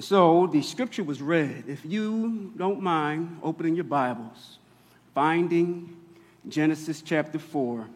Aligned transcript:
So 0.00 0.46
the 0.46 0.62
scripture 0.62 1.04
was 1.04 1.20
read. 1.20 1.64
If 1.68 1.84
you 1.84 2.52
don't 2.56 2.80
mind 2.80 3.38
opening 3.42 3.74
your 3.74 3.84
Bibles, 3.84 4.58
finding 5.14 5.94
Genesis 6.48 7.02
chapter 7.02 7.38
4. 7.38 7.86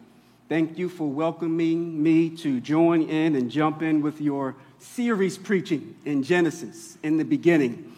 Thank 0.47 0.77
you 0.77 0.87
for 0.87 1.09
welcoming 1.09 2.03
me 2.03 2.29
to 2.37 2.59
join 2.59 3.01
in 3.01 3.35
and 3.35 3.49
jump 3.49 3.81
in 3.81 4.01
with 4.01 4.21
your 4.21 4.55
series 4.77 5.35
preaching 5.35 5.95
in 6.05 6.21
Genesis 6.21 6.99
in 7.01 7.17
the 7.17 7.25
beginning. 7.25 7.91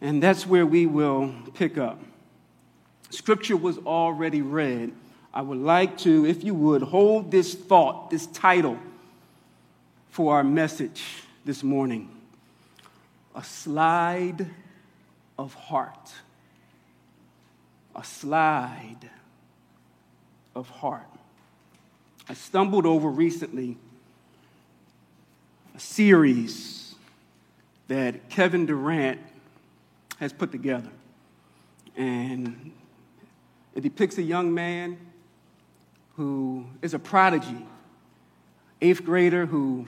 And 0.00 0.22
that's 0.22 0.46
where 0.46 0.64
we 0.64 0.86
will 0.86 1.34
pick 1.54 1.78
up. 1.78 2.00
Scripture 3.10 3.56
was 3.56 3.78
already 3.78 4.40
read. 4.40 4.92
I 5.34 5.42
would 5.42 5.58
like 5.58 5.98
to, 5.98 6.24
if 6.24 6.44
you 6.44 6.54
would, 6.54 6.82
hold 6.82 7.32
this 7.32 7.54
thought, 7.54 8.10
this 8.10 8.26
title 8.26 8.78
for 10.10 10.36
our 10.36 10.44
message 10.44 11.24
this 11.44 11.64
morning 11.64 12.17
A 13.38 13.44
Slide 13.44 14.50
of 15.38 15.54
Heart. 15.54 16.12
A 17.94 18.02
slide 18.02 19.08
of 20.56 20.68
heart. 20.68 21.06
I 22.28 22.34
stumbled 22.34 22.84
over 22.84 23.08
recently 23.08 23.76
a 25.76 25.78
series 25.78 26.96
that 27.86 28.28
Kevin 28.28 28.66
Durant 28.66 29.20
has 30.18 30.32
put 30.32 30.50
together. 30.50 30.90
And 31.96 32.72
it 33.76 33.82
depicts 33.82 34.18
a 34.18 34.22
young 34.22 34.52
man 34.52 34.98
who 36.16 36.66
is 36.82 36.92
a 36.92 36.98
prodigy, 36.98 37.66
eighth 38.80 39.04
grader 39.04 39.46
who 39.46 39.86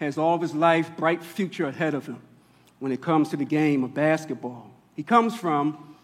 has 0.00 0.18
all 0.18 0.34
of 0.34 0.42
his 0.42 0.54
life, 0.54 0.96
bright 0.96 1.22
future 1.22 1.68
ahead 1.68 1.94
of 1.94 2.06
him 2.06 2.22
when 2.78 2.92
it 2.92 3.00
comes 3.00 3.30
to 3.30 3.36
the 3.36 3.44
game 3.44 3.84
of 3.84 3.94
basketball. 3.94 4.70
He 4.94 5.02
comes 5.02 5.34
from 5.34 5.96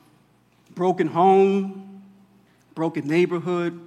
broken 0.75 1.07
home, 1.07 2.03
broken 2.75 3.07
neighborhood, 3.07 3.81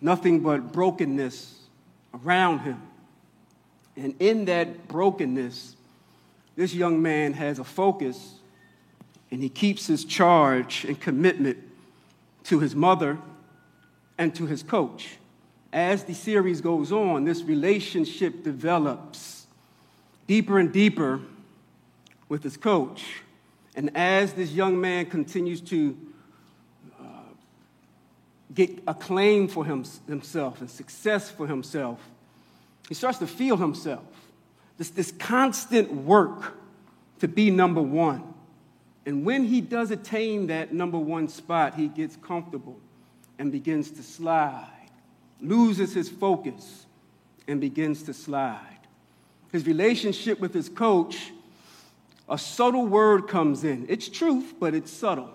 nothing 0.00 0.40
but 0.40 0.72
brokenness 0.72 1.58
around 2.14 2.60
him. 2.60 2.80
And 3.96 4.14
in 4.20 4.44
that 4.46 4.88
brokenness, 4.88 5.76
this 6.54 6.74
young 6.74 7.02
man 7.02 7.32
has 7.32 7.58
a 7.58 7.64
focus 7.64 8.34
and 9.30 9.42
he 9.42 9.48
keeps 9.48 9.86
his 9.86 10.04
charge 10.04 10.84
and 10.84 11.00
commitment 11.00 11.58
to 12.44 12.60
his 12.60 12.74
mother 12.74 13.18
and 14.18 14.34
to 14.34 14.46
his 14.46 14.62
coach. 14.62 15.16
As 15.72 16.04
the 16.04 16.14
series 16.14 16.60
goes 16.60 16.92
on, 16.92 17.24
this 17.24 17.42
relationship 17.42 18.44
develops 18.44 19.46
deeper 20.26 20.58
and 20.58 20.72
deeper 20.72 21.20
with 22.28 22.42
his 22.42 22.56
coach. 22.56 23.04
And 23.74 23.94
as 23.96 24.32
this 24.32 24.50
young 24.50 24.80
man 24.80 25.06
continues 25.06 25.60
to 25.62 25.96
uh, 26.98 27.04
get 28.54 28.82
acclaim 28.86 29.48
for 29.48 29.64
him, 29.64 29.84
himself 30.06 30.60
and 30.60 30.70
success 30.70 31.30
for 31.30 31.46
himself, 31.46 32.00
he 32.88 32.94
starts 32.94 33.18
to 33.18 33.26
feel 33.26 33.56
himself. 33.56 34.04
This, 34.78 34.90
this 34.90 35.12
constant 35.12 35.92
work 35.92 36.54
to 37.20 37.28
be 37.28 37.50
number 37.50 37.82
one. 37.82 38.34
And 39.04 39.24
when 39.24 39.44
he 39.44 39.60
does 39.60 39.90
attain 39.90 40.48
that 40.48 40.72
number 40.72 40.98
one 40.98 41.28
spot, 41.28 41.74
he 41.74 41.88
gets 41.88 42.16
comfortable 42.16 42.78
and 43.38 43.52
begins 43.52 43.90
to 43.92 44.02
slide, 44.02 44.90
loses 45.40 45.94
his 45.94 46.08
focus, 46.08 46.86
and 47.46 47.60
begins 47.60 48.02
to 48.04 48.14
slide. 48.14 48.60
His 49.52 49.66
relationship 49.66 50.40
with 50.40 50.52
his 50.52 50.68
coach, 50.68 51.32
a 52.28 52.38
subtle 52.38 52.86
word 52.86 53.28
comes 53.28 53.64
in. 53.64 53.86
It's 53.88 54.08
truth, 54.08 54.54
but 54.58 54.74
it's 54.74 54.90
subtle. 54.90 55.30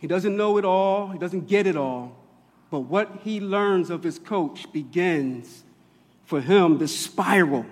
He 0.00 0.06
doesn't 0.06 0.36
know 0.36 0.58
it 0.58 0.64
all, 0.64 1.08
he 1.08 1.18
doesn't 1.18 1.46
get 1.46 1.66
it 1.66 1.76
all, 1.76 2.16
but 2.70 2.80
what 2.80 3.20
he 3.22 3.40
learns 3.40 3.90
of 3.90 4.02
his 4.02 4.18
coach 4.18 4.70
begins 4.72 5.62
for 6.24 6.40
him 6.40 6.78
the 6.78 6.88
spiral 6.88 7.66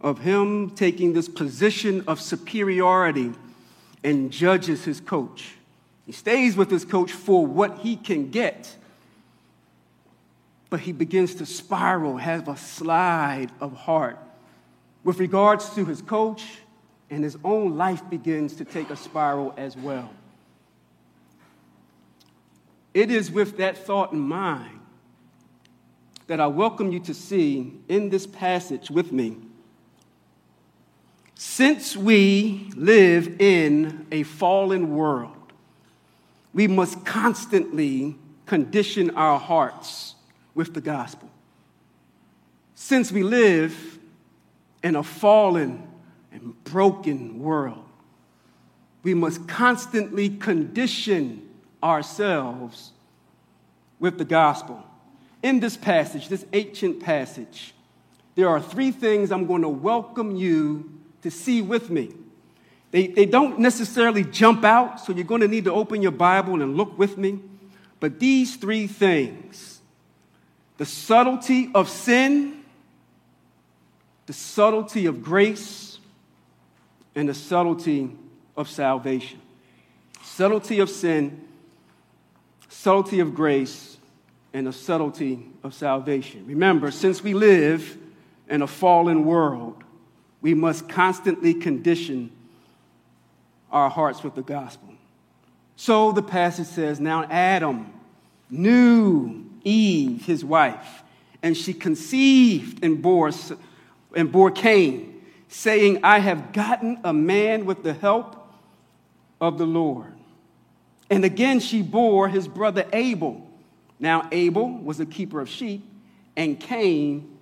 of 0.00 0.18
him 0.18 0.70
taking 0.70 1.12
this 1.12 1.28
position 1.28 2.02
of 2.06 2.20
superiority 2.20 3.32
and 4.02 4.30
judges 4.30 4.84
his 4.84 5.00
coach. 5.00 5.54
He 6.06 6.12
stays 6.12 6.56
with 6.56 6.70
his 6.70 6.84
coach 6.84 7.12
for 7.12 7.46
what 7.46 7.78
he 7.78 7.96
can 7.96 8.30
get, 8.30 8.76
but 10.68 10.80
he 10.80 10.92
begins 10.92 11.34
to 11.36 11.46
spiral, 11.46 12.16
have 12.16 12.48
a 12.48 12.56
slide 12.56 13.50
of 13.60 13.74
heart 13.74 14.18
with 15.04 15.18
regards 15.18 15.70
to 15.74 15.84
his 15.84 16.02
coach, 16.02 16.44
and 17.10 17.22
his 17.22 17.36
own 17.44 17.76
life 17.76 18.02
begins 18.08 18.56
to 18.56 18.64
take 18.64 18.90
a 18.90 18.96
spiral 18.96 19.54
as 19.56 19.76
well. 19.76 20.10
It 22.92 23.10
is 23.10 23.30
with 23.30 23.56
that 23.58 23.76
thought 23.76 24.12
in 24.12 24.20
mind 24.20 24.80
that 26.26 26.40
I 26.40 26.46
welcome 26.46 26.92
you 26.92 27.00
to 27.00 27.14
see 27.14 27.74
in 27.88 28.08
this 28.08 28.26
passage 28.26 28.90
with 28.90 29.12
me. 29.12 29.36
Since 31.34 31.96
we 31.96 32.70
live 32.76 33.40
in 33.40 34.06
a 34.10 34.22
fallen 34.22 34.94
world, 34.94 35.52
we 36.54 36.68
must 36.68 37.04
constantly 37.04 38.16
condition 38.46 39.10
our 39.10 39.38
hearts 39.38 40.14
with 40.54 40.72
the 40.72 40.80
gospel. 40.80 41.28
Since 42.76 43.10
we 43.10 43.22
live 43.22 43.98
in 44.82 44.94
a 44.94 45.02
fallen 45.02 45.88
and 46.34 46.62
broken 46.64 47.38
world, 47.40 47.86
we 49.02 49.14
must 49.14 49.48
constantly 49.48 50.28
condition 50.28 51.48
ourselves 51.82 52.92
with 53.98 54.18
the 54.18 54.24
gospel 54.26 54.84
in 55.44 55.60
this 55.60 55.76
passage, 55.76 56.28
this 56.28 56.46
ancient 56.54 57.00
passage, 57.00 57.74
there 58.34 58.48
are 58.48 58.60
three 58.60 58.90
things 58.90 59.30
I'm 59.30 59.46
going 59.46 59.60
to 59.60 59.68
welcome 59.68 60.34
you 60.34 60.90
to 61.20 61.30
see 61.30 61.60
with 61.60 61.90
me. 61.90 62.12
They, 62.90 63.08
they 63.08 63.26
don't 63.26 63.58
necessarily 63.58 64.24
jump 64.24 64.64
out, 64.64 65.00
so 65.00 65.12
you're 65.12 65.24
going 65.24 65.42
to 65.42 65.48
need 65.48 65.64
to 65.64 65.72
open 65.72 66.00
your 66.00 66.12
Bible 66.12 66.62
and 66.62 66.76
look 66.78 66.98
with 66.98 67.18
me. 67.18 67.40
But 68.00 68.18
these 68.18 68.56
three 68.56 68.86
things 68.86 69.80
the 70.78 70.86
subtlety 70.86 71.70
of 71.74 71.90
sin, 71.90 72.64
the 74.26 74.32
subtlety 74.32 75.06
of 75.06 75.22
grace, 75.22 75.93
and 77.14 77.28
the 77.28 77.34
subtlety 77.34 78.10
of 78.56 78.68
salvation. 78.68 79.40
Subtlety 80.22 80.80
of 80.80 80.90
sin, 80.90 81.46
subtlety 82.68 83.20
of 83.20 83.34
grace, 83.34 83.96
and 84.52 84.66
the 84.66 84.72
subtlety 84.72 85.46
of 85.62 85.74
salvation. 85.74 86.46
Remember, 86.46 86.90
since 86.90 87.22
we 87.22 87.34
live 87.34 87.98
in 88.48 88.62
a 88.62 88.66
fallen 88.66 89.24
world, 89.24 89.82
we 90.40 90.54
must 90.54 90.88
constantly 90.88 91.54
condition 91.54 92.30
our 93.70 93.90
hearts 93.90 94.22
with 94.22 94.34
the 94.34 94.42
gospel. 94.42 94.94
So 95.76 96.12
the 96.12 96.22
passage 96.22 96.66
says, 96.66 97.00
Now 97.00 97.24
Adam 97.24 97.92
knew 98.48 99.44
Eve, 99.64 100.24
his 100.24 100.44
wife, 100.44 101.02
and 101.42 101.56
she 101.56 101.74
conceived 101.74 102.84
and 102.84 103.02
bore, 103.02 103.30
and 104.14 104.30
bore 104.30 104.50
Cain, 104.50 105.13
saying, 105.54 106.00
I 106.02 106.18
have 106.18 106.52
gotten 106.52 106.98
a 107.04 107.12
man 107.12 107.64
with 107.64 107.84
the 107.84 107.94
help 107.94 108.52
of 109.40 109.56
the 109.56 109.66
Lord. 109.66 110.12
And 111.08 111.24
again 111.24 111.60
she 111.60 111.80
bore 111.80 112.28
his 112.28 112.48
brother 112.48 112.84
Abel. 112.92 113.48
Now, 114.00 114.28
Abel 114.32 114.68
was 114.68 114.98
a 114.98 115.06
keeper 115.06 115.40
of 115.40 115.48
sheep, 115.48 115.88
and 116.36 116.58
Cain, 116.58 117.38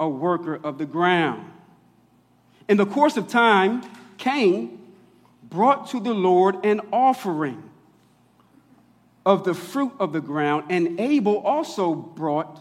a 0.00 0.08
worker 0.08 0.58
of 0.64 0.78
the 0.78 0.86
ground. 0.86 1.52
In 2.66 2.78
the 2.78 2.86
course 2.86 3.18
of 3.18 3.28
time, 3.28 3.82
Cain 4.16 4.78
brought 5.42 5.90
to 5.90 6.00
the 6.00 6.14
Lord 6.14 6.64
an 6.64 6.80
offering 6.90 7.62
of 9.26 9.44
the 9.44 9.52
fruit 9.52 9.92
of 10.00 10.14
the 10.14 10.22
ground, 10.22 10.64
and 10.70 10.98
Abel 10.98 11.36
also 11.36 11.94
brought 11.94 12.58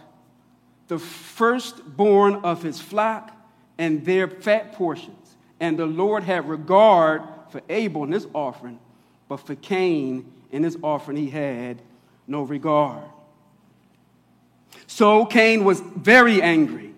the 0.89 0.99
firstborn 0.99 2.35
of 2.43 2.63
his 2.63 2.81
flock 2.81 3.38
and 3.79 4.05
their 4.05 4.27
fat 4.27 4.73
portions. 4.73 5.15
And 5.59 5.79
the 5.79 5.87
Lord 5.87 6.23
had 6.23 6.47
regard 6.47 7.23
for 7.49 7.61
Abel 7.69 8.03
and 8.03 8.13
his 8.13 8.27
offering, 8.35 8.79
but 9.27 9.37
for 9.37 9.55
Cain 9.55 10.31
and 10.51 10.63
his 10.63 10.77
offering 10.83 11.17
he 11.17 11.29
had 11.29 11.81
no 12.27 12.43
regard. 12.43 13.03
So 14.85 15.25
Cain 15.25 15.63
was 15.63 15.79
very 15.79 16.41
angry, 16.41 16.93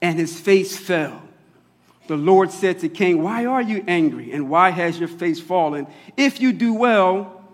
and 0.00 0.18
his 0.18 0.38
face 0.38 0.78
fell. 0.78 1.22
The 2.06 2.16
Lord 2.16 2.52
said 2.52 2.78
to 2.80 2.88
Cain, 2.88 3.22
Why 3.22 3.46
are 3.46 3.62
you 3.62 3.82
angry, 3.88 4.32
and 4.32 4.48
why 4.48 4.70
has 4.70 4.98
your 4.98 5.08
face 5.08 5.40
fallen? 5.40 5.88
If 6.16 6.40
you 6.40 6.52
do 6.52 6.74
well, 6.74 7.44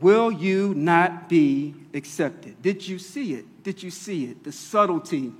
will 0.00 0.30
you 0.30 0.74
not 0.74 1.28
be 1.28 1.74
accepted? 1.94 2.60
Did 2.60 2.86
you 2.86 2.98
see 2.98 3.34
it? 3.34 3.62
Did 3.62 3.82
you 3.82 3.90
see 3.90 4.26
it? 4.26 4.44
The 4.44 4.52
subtlety 4.52 5.32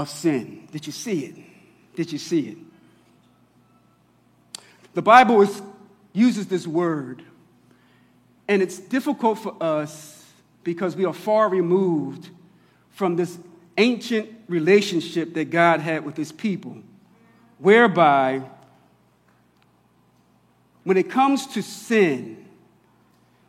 of 0.00 0.08
sin. 0.08 0.66
Did 0.72 0.86
you 0.86 0.92
see 0.92 1.24
it? 1.26 1.36
Did 1.94 2.12
you 2.12 2.18
see 2.18 2.48
it? 2.48 2.58
The 4.94 5.02
Bible 5.02 5.42
is, 5.42 5.62
uses 6.12 6.46
this 6.46 6.66
word, 6.66 7.22
and 8.48 8.62
it's 8.62 8.78
difficult 8.78 9.38
for 9.38 9.56
us 9.60 10.24
because 10.64 10.96
we 10.96 11.04
are 11.04 11.12
far 11.12 11.48
removed 11.48 12.28
from 12.90 13.16
this 13.16 13.38
ancient 13.78 14.28
relationship 14.48 15.34
that 15.34 15.50
God 15.50 15.80
had 15.80 16.04
with 16.04 16.16
his 16.16 16.32
people, 16.32 16.76
whereby 17.58 18.42
when 20.84 20.96
it 20.96 21.10
comes 21.10 21.46
to 21.48 21.62
sin, 21.62 22.48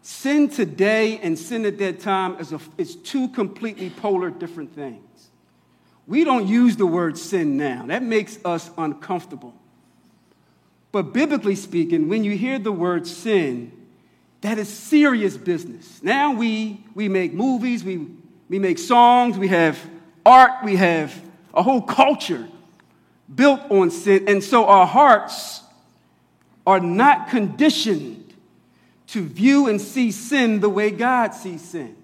sin 0.01 0.49
today 0.49 1.17
and 1.19 1.37
sin 1.37 1.65
at 1.65 1.77
that 1.79 1.99
time 1.99 2.39
is, 2.39 2.51
a, 2.51 2.59
is 2.77 2.95
two 2.95 3.29
completely 3.29 3.89
polar 3.89 4.29
different 4.29 4.75
things. 4.75 5.10
We 6.11 6.25
don't 6.25 6.45
use 6.45 6.75
the 6.75 6.85
word 6.85 7.17
sin 7.17 7.55
now, 7.55 7.85
that 7.85 8.03
makes 8.03 8.37
us 8.43 8.69
uncomfortable. 8.77 9.53
But 10.91 11.13
biblically 11.13 11.55
speaking, 11.55 12.09
when 12.09 12.25
you 12.25 12.35
hear 12.35 12.59
the 12.59 12.71
word 12.73 13.07
sin, 13.07 13.71
that 14.41 14.59
is 14.59 14.67
serious 14.67 15.37
business. 15.37 16.03
Now 16.03 16.33
we, 16.33 16.83
we 16.93 17.07
make 17.07 17.33
movies, 17.33 17.85
we, 17.85 18.07
we 18.49 18.59
make 18.59 18.77
songs, 18.77 19.37
we 19.37 19.47
have 19.47 19.79
art, 20.25 20.65
we 20.65 20.75
have 20.75 21.17
a 21.53 21.63
whole 21.63 21.81
culture 21.81 22.45
built 23.33 23.61
on 23.71 23.89
sin. 23.89 24.25
And 24.27 24.43
so 24.43 24.65
our 24.65 24.85
hearts 24.85 25.61
are 26.67 26.81
not 26.81 27.29
conditioned 27.29 28.33
to 29.07 29.23
view 29.23 29.69
and 29.69 29.79
see 29.79 30.11
sin 30.11 30.59
the 30.59 30.67
way 30.67 30.91
God 30.91 31.33
sees 31.33 31.61
sin. 31.61 31.95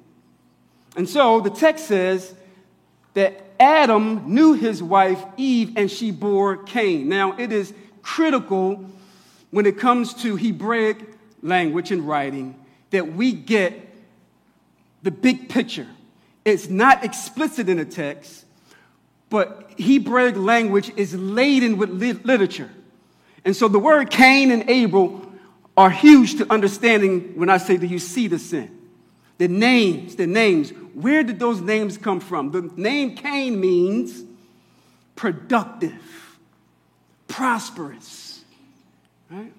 And 0.95 1.09
so 1.09 1.41
the 1.41 1.49
text 1.49 1.87
says 1.87 2.33
that 3.13 3.43
Adam 3.59 4.33
knew 4.33 4.53
his 4.53 4.81
wife 4.81 5.23
Eve 5.37 5.73
and 5.75 5.89
she 5.89 6.11
bore 6.11 6.57
Cain. 6.57 7.09
Now 7.09 7.37
it 7.37 7.51
is 7.51 7.73
critical 8.01 8.85
when 9.51 9.65
it 9.65 9.77
comes 9.77 10.13
to 10.15 10.35
Hebraic 10.35 10.97
language 11.41 11.91
and 11.91 12.07
writing 12.07 12.55
that 12.91 13.13
we 13.13 13.31
get 13.33 13.87
the 15.03 15.11
big 15.11 15.49
picture. 15.49 15.87
It's 16.45 16.69
not 16.69 17.03
explicit 17.03 17.69
in 17.69 17.77
the 17.77 17.85
text, 17.85 18.45
but 19.29 19.71
Hebraic 19.77 20.37
language 20.37 20.91
is 20.95 21.13
laden 21.13 21.77
with 21.77 21.89
literature. 21.89 22.71
And 23.43 23.55
so 23.55 23.67
the 23.67 23.79
word 23.79 24.09
Cain 24.09 24.51
and 24.51 24.69
Abel 24.69 25.25
are 25.75 25.89
huge 25.89 26.37
to 26.37 26.51
understanding 26.51 27.37
when 27.37 27.49
I 27.49 27.57
say, 27.57 27.77
Do 27.77 27.85
you 27.85 27.99
see 27.99 28.27
the 28.27 28.39
sin? 28.39 28.76
The 29.37 29.47
names, 29.47 30.15
the 30.15 30.27
names, 30.27 30.71
where 30.93 31.23
did 31.23 31.39
those 31.39 31.61
names 31.61 31.97
come 31.97 32.19
from? 32.19 32.51
The 32.51 32.71
name 32.75 33.15
Cain 33.15 33.59
means 33.59 34.23
productive, 35.15 36.01
prosperous, 37.27 38.43
right? 39.29 39.53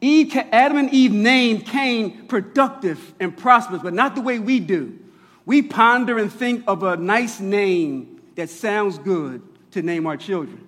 Eve, 0.00 0.36
Adam 0.50 0.78
and 0.78 0.90
Eve 0.92 1.12
named 1.12 1.64
Cain 1.64 2.26
productive 2.26 3.14
and 3.20 3.36
prosperous, 3.36 3.82
but 3.82 3.94
not 3.94 4.14
the 4.16 4.20
way 4.20 4.40
we 4.40 4.58
do. 4.60 4.98
We 5.46 5.62
ponder 5.62 6.18
and 6.18 6.32
think 6.32 6.64
of 6.66 6.82
a 6.82 6.96
nice 6.96 7.40
name 7.40 8.20
that 8.34 8.50
sounds 8.50 8.98
good 8.98 9.42
to 9.72 9.82
name 9.82 10.06
our 10.06 10.16
children. 10.16 10.66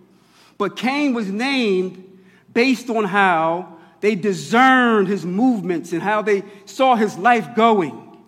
But 0.57 0.77
Cain 0.77 1.15
was 1.15 1.29
named 1.29 2.21
based 2.53 2.89
on 2.91 3.05
how 3.05 3.77
they 4.05 4.15
discerned 4.15 5.09
his 5.09 5.25
movements 5.25 5.95
and 5.95 6.03
how 6.03 6.21
they 6.21 6.43
saw 6.67 6.95
his 6.95 7.17
life 7.17 7.57
going. 7.57 8.19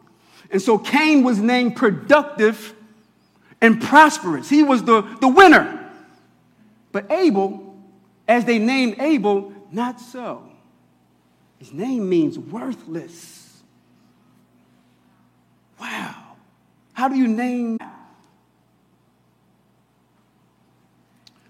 And 0.50 0.62
so 0.62 0.78
Cain 0.78 1.22
was 1.22 1.38
named 1.38 1.76
productive 1.76 2.74
and 3.60 3.82
prosperous. 3.82 4.48
He 4.48 4.62
was 4.62 4.84
the, 4.84 5.02
the 5.20 5.28
winner. 5.28 5.92
But 6.92 7.12
Abel, 7.12 7.76
as 8.26 8.46
they 8.46 8.58
named 8.58 8.96
Abel, 9.00 9.52
not 9.70 10.00
so. 10.00 10.48
His 11.58 11.74
name 11.74 12.08
means 12.08 12.38
worthless. 12.38 13.60
Wow. 15.78 16.36
How 16.94 17.08
do 17.08 17.16
you 17.16 17.28
name? 17.28 17.78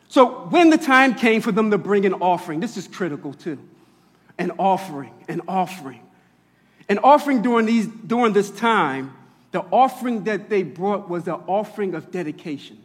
So, 0.08 0.46
when 0.46 0.70
the 0.70 0.78
time 0.78 1.14
came 1.14 1.40
for 1.40 1.52
them 1.52 1.70
to 1.70 1.78
bring 1.78 2.04
an 2.06 2.14
offering, 2.14 2.58
this 2.58 2.76
is 2.76 2.88
critical 2.88 3.32
too. 3.32 3.60
An 4.38 4.52
offering, 4.58 5.12
an 5.28 5.42
offering. 5.48 6.00
An 6.88 6.98
offering 6.98 7.42
during, 7.42 7.66
these, 7.66 7.86
during 7.86 8.32
this 8.32 8.50
time, 8.50 9.14
the 9.52 9.60
offering 9.72 10.24
that 10.24 10.48
they 10.48 10.62
brought 10.62 11.08
was 11.08 11.26
an 11.26 11.40
offering 11.46 11.94
of 11.94 12.10
dedication. 12.10 12.78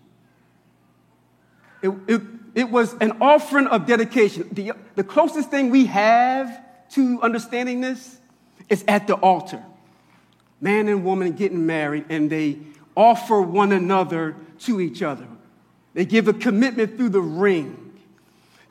It, 1.82 1.92
it, 2.08 2.22
it 2.56 2.70
was 2.70 2.94
an 2.96 3.18
offering 3.22 3.68
of 3.68 3.86
dedication. 3.86 4.48
The, 4.52 4.74
the 4.96 5.04
closest 5.04 5.50
thing 5.50 5.70
we 5.70 5.86
have 5.86 6.62
to 6.92 7.22
understanding 7.22 7.82
this 7.82 8.18
is 8.70 8.84
at 8.88 9.08
the 9.08 9.16
altar. 9.16 9.62
Man 10.60 10.88
and 10.88 11.04
woman 11.04 11.34
getting 11.34 11.66
married, 11.66 12.06
and 12.10 12.30
they 12.30 12.60
offer 12.96 13.42
one 13.42 13.72
another 13.72 14.36
to 14.60 14.80
each 14.80 15.02
other. 15.02 15.28
They 15.94 16.06
give 16.06 16.28
a 16.28 16.34
commitment 16.34 16.98
through 16.98 17.10
the 17.10 17.22
ring. 17.22 17.94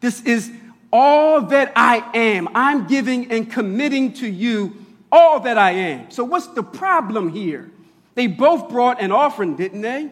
This 0.01 0.23
is 0.23 0.51
all 0.93 1.43
that 1.43 1.73
I 1.77 1.99
am. 2.17 2.49
I'm 2.55 2.87
giving 2.87 3.31
and 3.31 3.51
committing 3.51 4.13
to 4.15 4.27
you 4.29 4.85
all 5.13 5.41
that 5.41 5.59
I 5.59 5.73
am. 5.73 6.11
So, 6.11 6.25
what's 6.25 6.49
the 6.49 6.63
problem 6.63 7.31
here? 7.31 7.71
They 8.15 8.27
both 8.27 8.69
brought 8.69 9.01
an 9.01 9.13
offering, 9.13 9.57
didn't 9.57 9.83
they? 9.83 10.11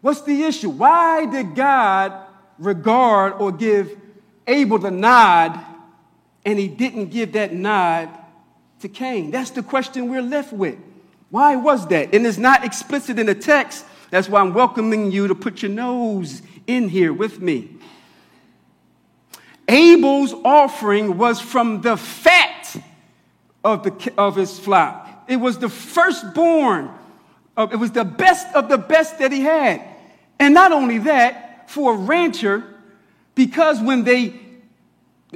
What's 0.00 0.22
the 0.22 0.42
issue? 0.42 0.70
Why 0.70 1.26
did 1.26 1.54
God 1.54 2.12
regard 2.58 3.34
or 3.34 3.52
give 3.52 3.96
Abel 4.46 4.78
the 4.78 4.90
nod 4.90 5.60
and 6.44 6.58
he 6.58 6.68
didn't 6.68 7.06
give 7.10 7.32
that 7.32 7.52
nod 7.52 8.08
to 8.80 8.88
Cain? 8.88 9.30
That's 9.30 9.50
the 9.50 9.62
question 9.62 10.08
we're 10.08 10.22
left 10.22 10.52
with. 10.52 10.76
Why 11.30 11.56
was 11.56 11.86
that? 11.88 12.14
And 12.14 12.26
it's 12.26 12.36
not 12.36 12.64
explicit 12.64 13.18
in 13.18 13.26
the 13.26 13.34
text. 13.34 13.86
That's 14.10 14.28
why 14.28 14.40
I'm 14.40 14.52
welcoming 14.52 15.10
you 15.10 15.28
to 15.28 15.34
put 15.34 15.62
your 15.62 15.70
nose 15.70 16.42
in 16.66 16.88
here 16.88 17.12
with 17.12 17.40
me. 17.40 17.70
Abel's 19.72 20.34
offering 20.44 21.16
was 21.16 21.40
from 21.40 21.80
the 21.80 21.96
fat 21.96 22.76
of, 23.64 23.84
the, 23.84 24.12
of 24.18 24.36
his 24.36 24.58
flock. 24.58 25.24
It 25.28 25.36
was 25.36 25.58
the 25.58 25.70
firstborn. 25.70 26.90
Of, 27.56 27.72
it 27.72 27.76
was 27.76 27.92
the 27.92 28.04
best 28.04 28.46
of 28.54 28.68
the 28.68 28.76
best 28.76 29.18
that 29.20 29.32
he 29.32 29.40
had. 29.40 29.82
And 30.38 30.52
not 30.52 30.72
only 30.72 30.98
that, 30.98 31.70
for 31.70 31.94
a 31.94 31.96
rancher, 31.96 32.62
because 33.34 33.80
when 33.80 34.04
they 34.04 34.38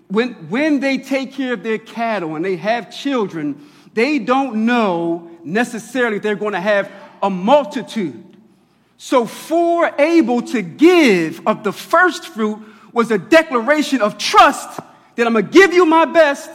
when, 0.09 0.35
when 0.51 0.81
they 0.81 0.99
take 0.99 1.33
care 1.33 1.55
of 1.55 1.63
their 1.63 1.79
cattle 1.79 2.37
and 2.37 2.45
they 2.45 2.57
have 2.57 2.95
children, 2.95 3.67
they 3.95 4.19
don't 4.19 4.67
know 4.67 5.31
necessarily 5.43 6.19
they're 6.19 6.35
going 6.35 6.53
to 6.53 6.61
have 6.61 6.93
a 7.23 7.31
multitude. 7.31 8.23
So, 8.99 9.25
for 9.25 9.91
Abel 9.99 10.43
to 10.43 10.61
give 10.61 11.47
of 11.47 11.65
the 11.65 11.73
first 11.73 12.29
fruit 12.29 12.59
was 12.97 13.11
a 13.11 13.19
declaration 13.19 14.01
of 14.01 14.17
trust 14.17 14.81
that 15.17 15.27
I'm 15.27 15.35
going 15.35 15.45
to 15.45 15.53
give 15.53 15.75
you 15.75 15.85
my 15.85 16.07
best, 16.07 16.51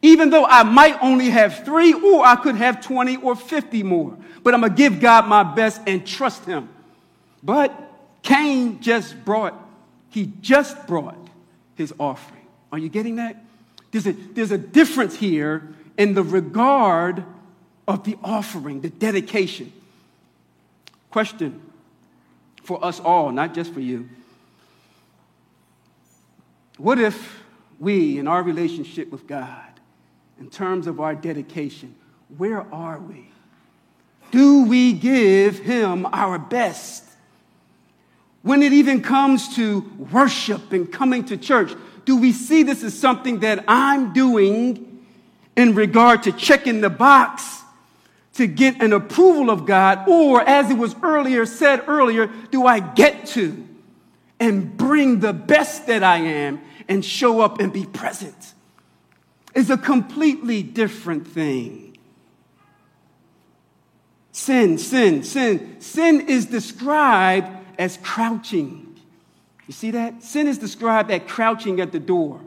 even 0.00 0.30
though 0.30 0.44
I 0.44 0.62
might 0.62 0.96
only 1.02 1.28
have 1.28 1.64
three, 1.64 1.92
or 1.92 2.24
I 2.24 2.36
could 2.36 2.54
have 2.54 2.80
20 2.80 3.16
or 3.16 3.34
50 3.34 3.82
more. 3.82 4.16
But 4.44 4.54
I'm 4.54 4.60
going 4.60 4.70
to 4.70 4.78
give 4.78 5.00
God 5.00 5.26
my 5.26 5.42
best 5.42 5.80
and 5.88 6.06
trust 6.06 6.44
Him. 6.44 6.68
But 7.42 7.74
Cain 8.22 8.80
just 8.80 9.24
brought, 9.24 9.54
he 10.08 10.30
just 10.40 10.86
brought 10.86 11.18
his 11.74 11.92
offering. 11.98 12.46
Are 12.70 12.78
you 12.78 12.88
getting 12.88 13.16
that? 13.16 13.42
There's 13.90 14.06
a, 14.06 14.12
there's 14.12 14.52
a 14.52 14.58
difference 14.58 15.16
here 15.16 15.74
in 15.96 16.14
the 16.14 16.22
regard 16.22 17.24
of 17.88 18.04
the 18.04 18.16
offering, 18.22 18.82
the 18.82 18.90
dedication. 18.90 19.72
Question 21.10 21.60
for 22.62 22.84
us 22.84 23.00
all, 23.00 23.32
not 23.32 23.52
just 23.52 23.72
for 23.72 23.80
you. 23.80 24.08
What 26.78 27.00
if 27.00 27.42
we, 27.80 28.18
in 28.18 28.28
our 28.28 28.42
relationship 28.42 29.10
with 29.10 29.26
God, 29.26 29.68
in 30.38 30.48
terms 30.48 30.86
of 30.86 31.00
our 31.00 31.14
dedication, 31.14 31.94
where 32.36 32.62
are 32.72 32.98
we? 33.00 33.28
Do 34.30 34.64
we 34.64 34.92
give 34.92 35.58
Him 35.58 36.06
our 36.06 36.38
best? 36.38 37.04
When 38.42 38.62
it 38.62 38.72
even 38.72 39.02
comes 39.02 39.56
to 39.56 39.80
worship 40.12 40.72
and 40.72 40.90
coming 40.90 41.24
to 41.26 41.36
church, 41.36 41.72
do 42.04 42.16
we 42.16 42.32
see 42.32 42.62
this 42.62 42.84
as 42.84 42.96
something 42.96 43.40
that 43.40 43.64
I'm 43.66 44.12
doing 44.12 45.04
in 45.56 45.74
regard 45.74 46.22
to 46.22 46.32
checking 46.32 46.80
the 46.80 46.90
box 46.90 47.62
to 48.34 48.46
get 48.46 48.80
an 48.80 48.92
approval 48.92 49.50
of 49.50 49.66
God? 49.66 50.08
Or, 50.08 50.40
as 50.40 50.70
it 50.70 50.78
was 50.78 50.94
earlier 51.02 51.44
said 51.44 51.88
earlier, 51.88 52.28
do 52.52 52.66
I 52.66 52.78
get 52.78 53.26
to 53.28 53.66
and 54.38 54.76
bring 54.76 55.18
the 55.18 55.32
best 55.32 55.88
that 55.88 56.04
I 56.04 56.18
am 56.18 56.60
and 56.88 57.04
show 57.04 57.40
up 57.40 57.60
and 57.60 57.72
be 57.72 57.84
present? 57.84 58.54
Is 59.54 59.70
a 59.70 59.78
completely 59.78 60.62
different 60.62 61.26
thing. 61.26 61.98
Sin, 64.32 64.78
sin, 64.78 65.24
sin. 65.24 65.80
Sin 65.80 66.20
is 66.28 66.46
described 66.46 67.48
as 67.78 67.96
crouching, 68.02 68.96
You 69.66 69.72
see 69.72 69.90
that? 69.92 70.22
Sin 70.22 70.46
is 70.46 70.58
described 70.58 71.10
as 71.10 71.22
crouching 71.26 71.80
at 71.80 71.92
the 71.92 72.00
door. 72.00 72.40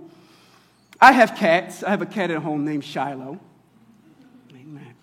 I 1.00 1.14
have 1.14 1.36
cats. 1.36 1.84
I 1.84 1.90
have 1.90 2.02
a 2.02 2.06
cat 2.06 2.30
at 2.30 2.38
home 2.38 2.64
named 2.64 2.84
Shiloh. 2.84 3.40
Amen. 4.54 4.94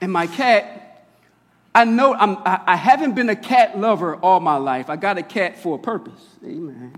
And 0.00 0.12
my 0.12 0.26
cat, 0.26 1.06
I 1.74 1.84
know 1.84 2.14
I'm, 2.14 2.36
I, 2.38 2.60
I 2.66 2.76
haven't 2.76 3.14
been 3.14 3.28
a 3.28 3.36
cat 3.36 3.78
lover 3.78 4.16
all 4.16 4.40
my 4.40 4.56
life. 4.56 4.90
I 4.90 4.96
got 4.96 5.18
a 5.18 5.22
cat 5.22 5.58
for 5.58 5.76
a 5.76 5.78
purpose. 5.78 6.36
Amen. 6.44 6.94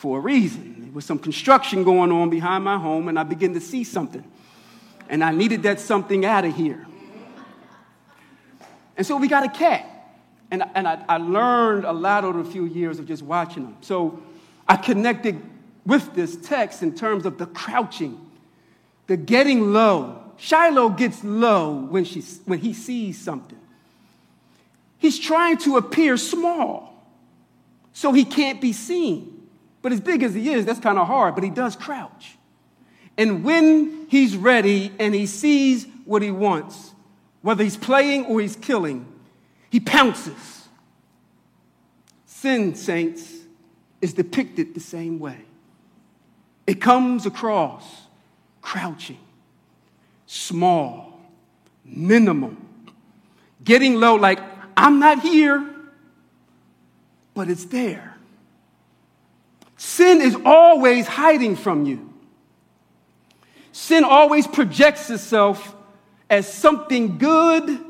For 0.00 0.16
a 0.16 0.20
reason. 0.22 0.76
There 0.84 0.92
was 0.92 1.04
some 1.04 1.18
construction 1.18 1.84
going 1.84 2.10
on 2.10 2.30
behind 2.30 2.64
my 2.64 2.78
home, 2.78 3.08
and 3.08 3.18
I 3.18 3.22
began 3.22 3.52
to 3.52 3.60
see 3.60 3.84
something. 3.84 4.24
And 5.10 5.22
I 5.22 5.30
needed 5.30 5.64
that 5.64 5.78
something 5.78 6.24
out 6.24 6.46
of 6.46 6.56
here. 6.56 6.86
And 8.96 9.06
so 9.06 9.18
we 9.18 9.28
got 9.28 9.44
a 9.44 9.50
cat. 9.50 9.84
And, 10.50 10.64
and 10.74 10.88
I, 10.88 11.04
I 11.06 11.18
learned 11.18 11.84
a 11.84 11.92
lot 11.92 12.24
over 12.24 12.40
a 12.40 12.44
few 12.46 12.64
years 12.64 12.98
of 12.98 13.04
just 13.04 13.22
watching 13.22 13.64
them. 13.64 13.76
So 13.82 14.22
I 14.66 14.76
connected 14.76 15.38
with 15.84 16.14
this 16.14 16.34
text 16.34 16.82
in 16.82 16.94
terms 16.94 17.26
of 17.26 17.36
the 17.36 17.44
crouching, 17.44 18.26
the 19.06 19.18
getting 19.18 19.74
low. 19.74 20.32
Shiloh 20.38 20.88
gets 20.88 21.22
low 21.22 21.74
when, 21.74 22.06
she, 22.06 22.22
when 22.46 22.58
he 22.58 22.72
sees 22.72 23.18
something. 23.18 23.60
He's 24.96 25.18
trying 25.18 25.58
to 25.58 25.76
appear 25.76 26.16
small 26.16 27.04
so 27.92 28.14
he 28.14 28.24
can't 28.24 28.62
be 28.62 28.72
seen. 28.72 29.36
But 29.82 29.92
as 29.92 30.00
big 30.00 30.22
as 30.22 30.34
he 30.34 30.50
is, 30.50 30.66
that's 30.66 30.80
kind 30.80 30.98
of 30.98 31.06
hard, 31.06 31.34
but 31.34 31.44
he 31.44 31.50
does 31.50 31.76
crouch. 31.76 32.36
And 33.16 33.44
when 33.44 34.06
he's 34.08 34.36
ready 34.36 34.92
and 34.98 35.14
he 35.14 35.26
sees 35.26 35.86
what 36.04 36.22
he 36.22 36.30
wants, 36.30 36.92
whether 37.42 37.64
he's 37.64 37.76
playing 37.76 38.26
or 38.26 38.40
he's 38.40 38.56
killing, 38.56 39.06
he 39.70 39.80
pounces. 39.80 40.68
Sin, 42.26 42.74
saints, 42.74 43.34
is 44.00 44.14
depicted 44.14 44.74
the 44.74 44.80
same 44.80 45.18
way. 45.18 45.38
It 46.66 46.80
comes 46.80 47.26
across 47.26 47.84
crouching, 48.62 49.18
small, 50.26 51.20
minimal, 51.84 52.54
getting 53.64 53.96
low, 53.96 54.14
like, 54.14 54.38
I'm 54.76 54.98
not 54.98 55.20
here, 55.20 55.68
but 57.34 57.50
it's 57.50 57.64
there. 57.66 58.09
Sin 59.82 60.20
is 60.20 60.36
always 60.44 61.06
hiding 61.06 61.56
from 61.56 61.86
you. 61.86 62.12
Sin 63.72 64.04
always 64.04 64.46
projects 64.46 65.08
itself 65.08 65.74
as 66.28 66.52
something 66.52 67.16
good 67.16 67.80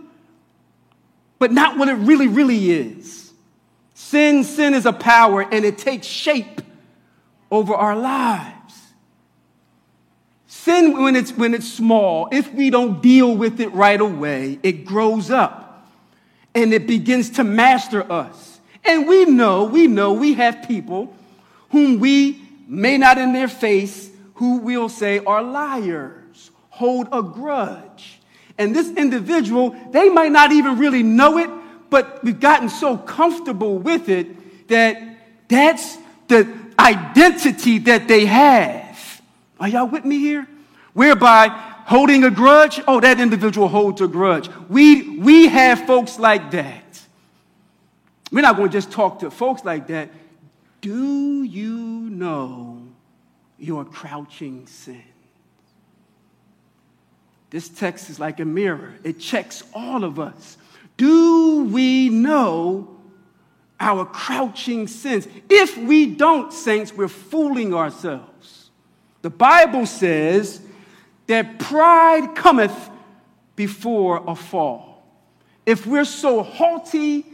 but 1.40 1.50
not 1.50 1.76
what 1.78 1.88
it 1.88 1.94
really, 1.94 2.28
really 2.28 2.70
is. 2.70 3.32
Sin, 3.94 4.44
sin 4.44 4.72
is 4.72 4.86
a 4.86 4.92
power 4.92 5.42
and 5.42 5.64
it 5.64 5.78
takes 5.78 6.06
shape 6.06 6.62
over 7.50 7.74
our 7.74 7.96
lives. 7.96 8.74
Sin, 10.46 10.96
when 11.02 11.16
it's, 11.16 11.32
when 11.32 11.54
it's 11.54 11.68
small, 11.68 12.28
if 12.30 12.54
we 12.54 12.70
don't 12.70 13.02
deal 13.02 13.36
with 13.36 13.58
it 13.58 13.72
right 13.72 14.00
away, 14.00 14.60
it 14.62 14.84
grows 14.84 15.28
up 15.28 15.90
and 16.54 16.72
it 16.72 16.86
begins 16.86 17.30
to 17.30 17.42
master 17.42 18.10
us. 18.12 18.60
And 18.84 19.08
we 19.08 19.24
know, 19.24 19.64
we 19.64 19.88
know 19.88 20.12
we 20.12 20.34
have 20.34 20.68
people 20.68 21.16
whom 21.70 21.98
we 21.98 22.40
may 22.66 22.98
not 22.98 23.18
in 23.18 23.32
their 23.32 23.48
face, 23.48 24.10
who 24.34 24.58
we'll 24.58 24.88
say 24.88 25.18
are 25.18 25.42
liars, 25.42 26.50
hold 26.70 27.08
a 27.12 27.22
grudge 27.22 28.20
and 28.60 28.76
this 28.76 28.90
individual, 28.90 29.74
they 29.90 30.10
might 30.10 30.32
not 30.32 30.52
even 30.52 30.78
really 30.78 31.02
know 31.02 31.38
it, 31.38 31.48
but 31.88 32.22
we've 32.22 32.38
gotten 32.38 32.68
so 32.68 32.98
comfortable 32.98 33.78
with 33.78 34.10
it 34.10 34.68
that 34.68 35.00
that's 35.48 35.96
the 36.28 36.46
identity 36.78 37.78
that 37.78 38.06
they 38.06 38.26
have. 38.26 39.22
Are 39.58 39.66
y'all 39.66 39.86
with 39.86 40.04
me 40.04 40.18
here? 40.18 40.46
Whereby 40.92 41.48
holding 41.86 42.22
a 42.24 42.30
grudge, 42.30 42.82
oh, 42.86 43.00
that 43.00 43.18
individual 43.18 43.66
holds 43.66 44.02
a 44.02 44.06
grudge. 44.06 44.50
We, 44.68 45.18
we 45.18 45.48
have 45.48 45.86
folks 45.86 46.18
like 46.18 46.50
that. 46.50 47.00
We're 48.30 48.42
not 48.42 48.56
going 48.56 48.68
to 48.68 48.72
just 48.74 48.92
talk 48.92 49.20
to 49.20 49.30
folks 49.30 49.64
like 49.64 49.86
that. 49.86 50.10
Do 50.80 51.42
you 51.42 51.76
know 52.10 52.82
your 53.58 53.84
crouching 53.84 54.66
sin? 54.66 55.02
This 57.50 57.68
text 57.68 58.08
is 58.10 58.20
like 58.20 58.40
a 58.40 58.44
mirror, 58.44 58.94
it 59.02 59.18
checks 59.18 59.62
all 59.74 60.04
of 60.04 60.18
us. 60.20 60.56
Do 60.96 61.64
we 61.64 62.08
know 62.08 62.96
our 63.78 64.04
crouching 64.04 64.86
sins? 64.86 65.26
If 65.48 65.76
we 65.76 66.06
don't, 66.06 66.52
saints, 66.52 66.92
we're 66.92 67.08
fooling 67.08 67.74
ourselves. 67.74 68.70
The 69.22 69.30
Bible 69.30 69.86
says 69.86 70.60
that 71.26 71.58
pride 71.58 72.34
cometh 72.34 72.90
before 73.56 74.22
a 74.26 74.34
fall. 74.34 75.04
If 75.66 75.86
we're 75.86 76.04
so 76.04 76.42
haughty 76.42 77.26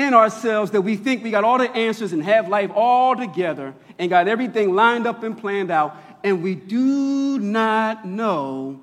in 0.00 0.14
ourselves 0.14 0.70
that 0.70 0.80
we 0.80 0.96
think 0.96 1.22
we 1.22 1.30
got 1.30 1.44
all 1.44 1.58
the 1.58 1.70
answers 1.70 2.12
and 2.12 2.24
have 2.24 2.48
life 2.48 2.70
all 2.74 3.14
together 3.14 3.74
and 3.98 4.08
got 4.08 4.26
everything 4.26 4.74
lined 4.74 5.06
up 5.06 5.22
and 5.22 5.36
planned 5.36 5.70
out, 5.70 5.96
and 6.24 6.42
we 6.42 6.54
do 6.54 7.38
not 7.38 8.06
know 8.06 8.80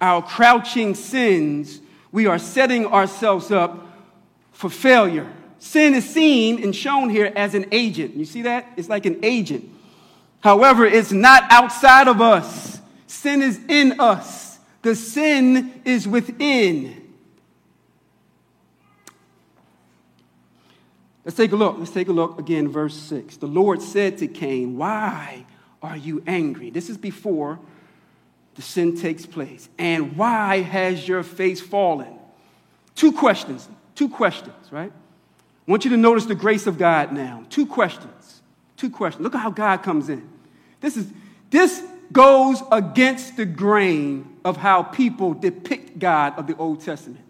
our 0.00 0.22
crouching 0.22 0.94
sins, 0.94 1.80
we 2.12 2.26
are 2.26 2.38
setting 2.38 2.86
ourselves 2.86 3.50
up 3.50 3.86
for 4.52 4.70
failure. 4.70 5.30
Sin 5.58 5.94
is 5.94 6.08
seen 6.08 6.62
and 6.62 6.74
shown 6.74 7.08
here 7.08 7.32
as 7.34 7.54
an 7.54 7.66
agent. 7.72 8.14
You 8.14 8.24
see 8.24 8.42
that? 8.42 8.66
It's 8.76 8.88
like 8.88 9.06
an 9.06 9.18
agent. 9.24 9.68
However, 10.40 10.86
it's 10.86 11.10
not 11.10 11.44
outside 11.50 12.06
of 12.06 12.20
us, 12.20 12.80
sin 13.06 13.42
is 13.42 13.60
in 13.68 14.00
us. 14.00 14.58
The 14.82 14.94
sin 14.94 15.80
is 15.84 16.06
within. 16.06 17.07
Let's 21.28 21.36
take 21.36 21.52
a 21.52 21.56
look. 21.56 21.76
Let's 21.78 21.90
take 21.90 22.08
a 22.08 22.12
look 22.12 22.38
again, 22.38 22.68
verse 22.68 22.94
6. 22.94 23.36
The 23.36 23.46
Lord 23.46 23.82
said 23.82 24.16
to 24.16 24.26
Cain, 24.26 24.78
Why 24.78 25.44
are 25.82 25.94
you 25.98 26.22
angry? 26.26 26.70
This 26.70 26.88
is 26.88 26.96
before 26.96 27.58
the 28.54 28.62
sin 28.62 28.98
takes 28.98 29.26
place? 29.26 29.68
And 29.76 30.16
why 30.16 30.62
has 30.62 31.06
your 31.06 31.22
face 31.22 31.60
fallen? 31.60 32.18
Two 32.94 33.12
questions, 33.12 33.68
two 33.94 34.08
questions, 34.08 34.72
right? 34.72 34.90
I 34.90 35.70
want 35.70 35.84
you 35.84 35.90
to 35.90 35.98
notice 35.98 36.24
the 36.24 36.34
grace 36.34 36.66
of 36.66 36.78
God 36.78 37.12
now. 37.12 37.44
Two 37.50 37.66
questions. 37.66 38.40
Two 38.78 38.88
questions. 38.88 39.22
Look 39.22 39.34
at 39.34 39.42
how 39.42 39.50
God 39.50 39.82
comes 39.82 40.08
in. 40.08 40.26
This 40.80 40.96
is 40.96 41.12
this 41.50 41.82
goes 42.10 42.62
against 42.72 43.36
the 43.36 43.44
grain 43.44 44.38
of 44.46 44.56
how 44.56 44.82
people 44.82 45.34
depict 45.34 45.98
God 45.98 46.38
of 46.38 46.46
the 46.46 46.56
Old 46.56 46.80
Testament. 46.80 47.27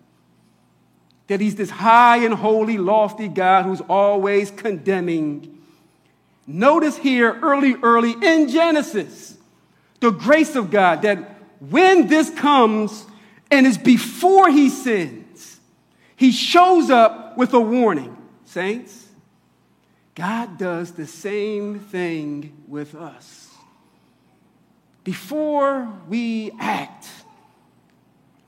That 1.28 1.40
he's 1.40 1.54
this 1.54 1.70
high 1.70 2.18
and 2.18 2.35
holy, 2.35 2.78
lofty 2.78 3.28
God 3.28 3.64
who's 3.64 3.80
always 3.82 4.50
condemning. 4.50 5.62
Notice 6.47 6.97
here, 6.97 7.38
early, 7.42 7.76
early 7.82 8.12
in 8.23 8.49
Genesis, 8.49 9.37
the 10.00 10.11
grace 10.11 10.56
of 10.56 10.70
God 10.70 11.02
that 11.02 11.38
when 11.61 12.06
this 12.06 12.30
comes 12.30 13.04
and 13.50 13.66
is 13.66 13.78
before 13.78 14.50
he 14.50 14.68
sins, 14.68 15.61
he 16.16 16.32
shows 16.32 16.90
up 16.90 17.37
with 17.37 17.52
a 17.52 17.61
warning. 17.61 18.16
Saints, 18.44 19.06
God 20.14 20.58
does 20.58 20.92
the 20.92 21.06
same 21.06 21.78
thing 21.78 22.64
with 22.66 22.94
us. 22.94 23.54
Before 25.04 25.88
we 26.08 26.50
act, 26.58 27.08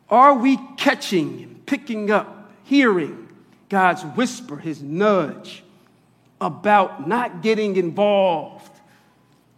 are 0.09 0.35
we 0.35 0.59
catching 0.77 1.43
and 1.43 1.67
picking 1.67 2.11
up, 2.11 2.40
hearing 2.71 3.29
God's 3.69 4.03
whisper, 4.03 4.57
his 4.57 4.83
nudge 4.83 5.63
about 6.41 7.07
not 7.07 7.43
getting 7.43 7.77
involved? 7.77 8.71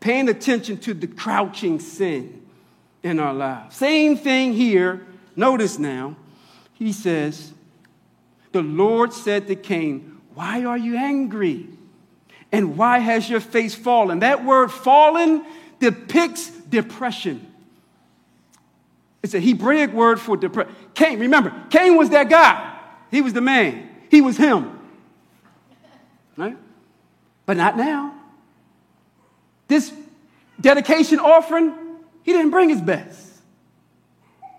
paying 0.03 0.29
attention 0.29 0.77
to 0.77 0.93
the 0.93 1.07
crouching 1.07 1.79
sin 1.79 2.43
in 3.03 3.19
our 3.19 3.33
lives. 3.33 3.77
Same 3.77 4.17
thing 4.17 4.53
here. 4.53 5.07
Notice 5.35 5.79
now, 5.79 6.17
he 6.75 6.93
says, 6.93 7.53
The 8.51 8.63
Lord 8.63 9.15
said 9.15 9.47
to 9.47 9.55
Cain, 9.55 10.21
Why 10.35 10.65
are 10.65 10.77
you 10.77 10.97
angry? 10.97 11.69
And 12.51 12.77
why 12.77 12.99
has 12.99 13.31
your 13.31 13.41
face 13.41 13.75
fallen? 13.75 14.19
That 14.19 14.45
word 14.45 14.71
fallen 14.71 15.47
depicts 15.79 16.51
depression. 16.51 17.47
It's 19.23 19.35
a 19.35 19.41
Hebraic 19.41 19.93
word 19.93 20.21
for 20.21 20.37
depression. 20.37 20.75
Cain, 20.95 21.21
remember, 21.21 21.55
Cain 21.71 21.97
was 21.97 22.11
that 22.11 22.29
guy. 22.29 22.72
He 23.13 23.21
was 23.21 23.35
the 23.35 23.43
man. 23.43 23.91
He 24.11 24.23
was 24.23 24.37
him. 24.37 24.81
Right? 26.37 26.57
But 27.45 27.59
not 27.59 27.77
now. 27.77 28.15
This 29.69 29.93
dedication 30.61 31.21
offering, 31.21 31.75
he 32.23 32.33
didn't 32.33 32.51
bring 32.51 32.71
his 32.71 32.81
best. 32.81 33.21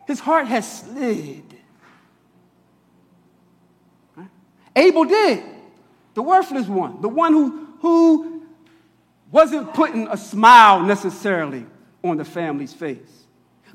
His 0.05 0.19
heart 0.19 0.48
has 0.48 0.81
slid. 0.81 1.43
Right? 4.15 4.29
Abel 4.75 5.05
did. 5.05 5.43
The 6.13 6.22
worthless 6.22 6.67
one, 6.67 7.01
the 7.01 7.10
one 7.10 7.33
who, 7.33 7.67
who 7.79 8.43
wasn't 9.31 9.74
putting 9.74 10.07
a 10.10 10.17
smile 10.17 10.83
necessarily 10.83 11.65
on 12.03 12.17
the 12.17 12.25
family's 12.25 12.74
face, 12.74 13.25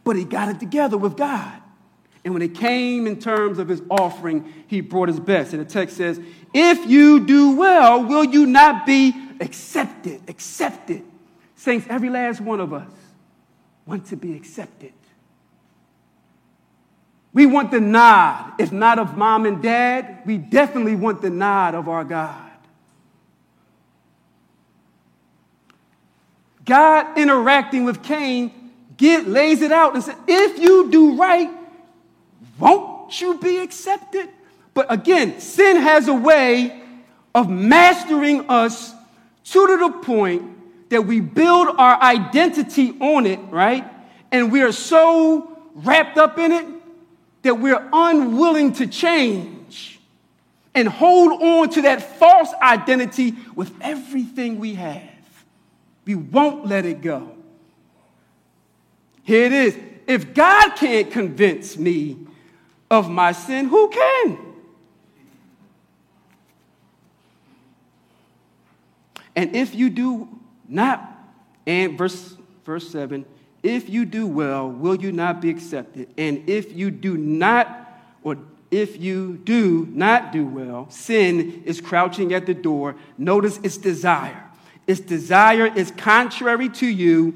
but 0.04 0.14
he 0.14 0.22
got 0.22 0.48
it 0.48 0.60
together 0.60 0.96
with 0.96 1.16
God. 1.16 1.62
And 2.28 2.34
when 2.34 2.42
it 2.42 2.54
came 2.54 3.06
in 3.06 3.18
terms 3.18 3.58
of 3.58 3.68
his 3.68 3.80
offering, 3.88 4.52
he 4.66 4.82
brought 4.82 5.08
his 5.08 5.18
best. 5.18 5.54
And 5.54 5.64
the 5.64 5.64
text 5.64 5.96
says, 5.96 6.20
If 6.52 6.86
you 6.86 7.24
do 7.24 7.56
well, 7.56 8.04
will 8.04 8.24
you 8.24 8.44
not 8.44 8.84
be 8.84 9.14
accepted? 9.40 10.20
Accepted. 10.28 11.04
Saints, 11.56 11.86
every 11.88 12.10
last 12.10 12.42
one 12.42 12.60
of 12.60 12.74
us 12.74 12.90
want 13.86 14.04
to 14.08 14.16
be 14.16 14.36
accepted. 14.36 14.92
We 17.32 17.46
want 17.46 17.70
the 17.70 17.80
nod, 17.80 18.52
if 18.58 18.72
not 18.72 18.98
of 18.98 19.16
mom 19.16 19.46
and 19.46 19.62
dad, 19.62 20.20
we 20.26 20.36
definitely 20.36 20.96
want 20.96 21.22
the 21.22 21.30
nod 21.30 21.74
of 21.74 21.88
our 21.88 22.04
God. 22.04 22.50
God 26.66 27.16
interacting 27.16 27.84
with 27.84 28.02
Cain 28.02 28.52
get, 28.98 29.26
lays 29.26 29.62
it 29.62 29.72
out 29.72 29.94
and 29.94 30.04
says, 30.04 30.16
if 30.26 30.58
you 30.58 30.90
do 30.90 31.16
right, 31.16 31.50
won't 32.58 33.20
you 33.20 33.38
be 33.38 33.58
accepted? 33.58 34.28
But 34.74 34.92
again, 34.92 35.40
sin 35.40 35.76
has 35.76 36.08
a 36.08 36.14
way 36.14 36.82
of 37.34 37.48
mastering 37.48 38.48
us 38.48 38.94
to 39.44 39.78
the 39.78 39.98
point 40.02 40.90
that 40.90 41.02
we 41.02 41.20
build 41.20 41.68
our 41.78 42.00
identity 42.00 42.96
on 43.00 43.26
it, 43.26 43.40
right? 43.50 43.84
And 44.30 44.52
we 44.52 44.62
are 44.62 44.72
so 44.72 45.58
wrapped 45.74 46.18
up 46.18 46.38
in 46.38 46.52
it 46.52 46.66
that 47.42 47.54
we're 47.54 47.88
unwilling 47.92 48.72
to 48.74 48.86
change 48.86 50.00
and 50.74 50.88
hold 50.88 51.42
on 51.42 51.70
to 51.70 51.82
that 51.82 52.18
false 52.18 52.52
identity 52.62 53.34
with 53.54 53.72
everything 53.80 54.58
we 54.58 54.74
have. 54.74 55.02
We 56.04 56.14
won't 56.14 56.66
let 56.66 56.84
it 56.84 57.00
go. 57.00 57.36
Here 59.22 59.44
it 59.44 59.52
is. 59.52 59.78
If 60.06 60.32
God 60.34 60.70
can't 60.76 61.10
convince 61.10 61.76
me 61.76 62.27
of 62.90 63.10
my 63.10 63.32
sin, 63.32 63.66
who 63.66 63.88
can? 63.88 64.38
And 69.36 69.54
if 69.54 69.74
you 69.74 69.90
do 69.90 70.28
not, 70.66 71.16
and 71.66 71.96
verse, 71.96 72.36
verse 72.64 72.90
7, 72.90 73.24
if 73.62 73.88
you 73.88 74.04
do 74.04 74.26
well, 74.26 74.68
will 74.68 74.96
you 74.96 75.12
not 75.12 75.40
be 75.40 75.50
accepted? 75.50 76.08
And 76.16 76.48
if 76.48 76.76
you 76.76 76.90
do 76.90 77.16
not, 77.16 78.00
or 78.22 78.36
if 78.70 79.00
you 79.00 79.40
do 79.44 79.86
not 79.92 80.32
do 80.32 80.46
well, 80.46 80.90
sin 80.90 81.62
is 81.64 81.80
crouching 81.80 82.34
at 82.34 82.46
the 82.46 82.54
door. 82.54 82.96
Notice 83.16 83.58
its 83.62 83.76
desire. 83.76 84.44
Its 84.86 85.00
desire 85.00 85.66
is 85.66 85.90
contrary 85.92 86.68
to 86.70 86.86
you, 86.86 87.34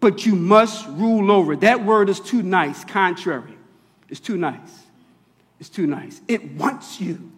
but 0.00 0.26
you 0.26 0.34
must 0.34 0.86
rule 0.88 1.30
over. 1.30 1.56
That 1.56 1.84
word 1.84 2.08
is 2.08 2.20
too 2.20 2.42
nice, 2.42 2.84
contrary. 2.84 3.56
It's 4.08 4.20
too 4.20 4.36
nice. 4.36 4.81
It's 5.62 5.68
too 5.68 5.86
nice. 5.86 6.20
It 6.26 6.54
wants 6.54 7.00
you. 7.00 7.30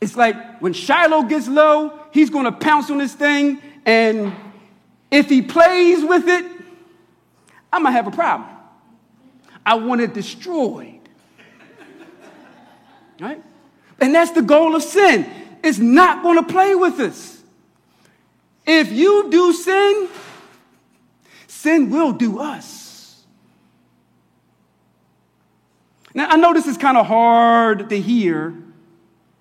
It's 0.00 0.14
like 0.14 0.60
when 0.60 0.72
Shiloh 0.72 1.24
gets 1.24 1.48
low, 1.48 1.98
he's 2.12 2.30
going 2.30 2.44
to 2.44 2.52
pounce 2.52 2.88
on 2.88 2.98
this 2.98 3.14
thing, 3.14 3.60
and 3.84 4.32
if 5.10 5.28
he 5.28 5.42
plays 5.42 6.04
with 6.04 6.28
it, 6.28 6.44
I'm 7.72 7.82
going 7.82 7.92
to 7.92 7.96
have 7.96 8.06
a 8.06 8.12
problem. 8.12 8.48
I 9.66 9.74
want 9.74 10.02
it 10.02 10.14
destroyed. 10.14 11.00
Right? 13.18 13.42
And 14.00 14.14
that's 14.14 14.30
the 14.30 14.42
goal 14.42 14.76
of 14.76 14.84
sin. 14.84 15.28
It's 15.64 15.78
not 15.78 16.22
going 16.22 16.36
to 16.36 16.44
play 16.44 16.76
with 16.76 17.00
us. 17.00 17.42
If 18.64 18.92
you 18.92 19.28
do 19.32 19.52
sin, 19.52 20.08
sin 21.48 21.90
will 21.90 22.12
do 22.12 22.38
us. 22.38 22.85
Now, 26.16 26.28
I 26.30 26.36
know 26.38 26.54
this 26.54 26.66
is 26.66 26.78
kind 26.78 26.96
of 26.96 27.04
hard 27.04 27.90
to 27.90 28.00
hear 28.00 28.54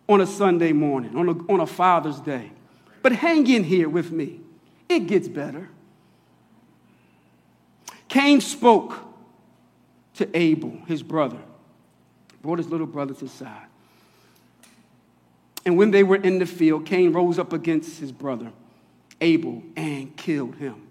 on 0.10 0.20
a 0.20 0.26
Sunday 0.28 0.74
morning, 0.74 1.16
on 1.16 1.30
a, 1.30 1.32
on 1.50 1.62
a 1.62 1.66
Father's 1.66 2.20
Day, 2.20 2.52
but 3.02 3.14
hang 3.14 3.48
in 3.48 3.64
here 3.64 3.88
with 3.88 4.12
me. 4.12 4.42
It 4.90 5.08
gets 5.08 5.30
better. 5.30 5.70
Cain 8.10 8.42
spoke 8.42 8.94
to 10.16 10.30
Abel, 10.38 10.78
his 10.86 11.02
brother, 11.02 11.38
brought 12.42 12.58
his 12.58 12.68
little 12.68 12.88
brother 12.88 13.14
to 13.14 13.28
side. 13.30 13.68
And 15.66 15.78
when 15.78 15.92
they 15.92 16.04
were 16.04 16.18
in 16.18 16.40
the 16.40 16.46
field, 16.46 16.86
Cain 16.86 17.14
rose 17.14 17.40
up 17.40 17.54
against 17.54 18.02
his 18.02 18.12
brother 18.12 18.52
Abel 19.22 19.64
and 19.78 20.14
killed 20.18 20.56
him. 20.56 20.88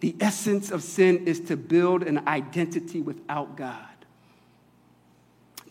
The 0.00 0.14
essence 0.20 0.70
of 0.70 0.82
sin 0.82 1.26
is 1.26 1.40
to 1.40 1.56
build 1.56 2.02
an 2.02 2.28
identity 2.28 3.00
without 3.00 3.56
God. 3.56 3.86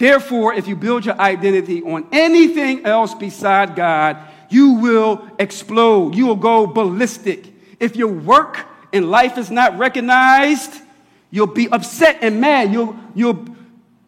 Therefore, 0.02 0.52
if 0.56 0.68
you 0.68 0.76
build 0.76 1.06
your 1.06 1.22
identity 1.22 1.84
on 1.84 2.08
anything 2.12 2.88
else 2.88 3.14
beside 3.14 3.76
God, 3.76 4.18
you 4.50 4.72
will 4.74 5.28
explode. 5.38 6.16
You 6.16 6.26
will 6.26 6.36
go 6.38 6.66
ballistic. 6.66 7.54
If 7.80 7.96
your 7.96 8.08
work 8.08 8.66
in 8.92 9.12
life 9.12 9.38
is 9.38 9.52
not 9.52 9.78
recognized, 9.78 10.82
you'll 11.30 11.46
be 11.46 11.70
upset 11.70 12.18
and 12.24 12.42
mad. 12.42 12.74
You'll, 12.74 12.96
you'll, 13.14 13.46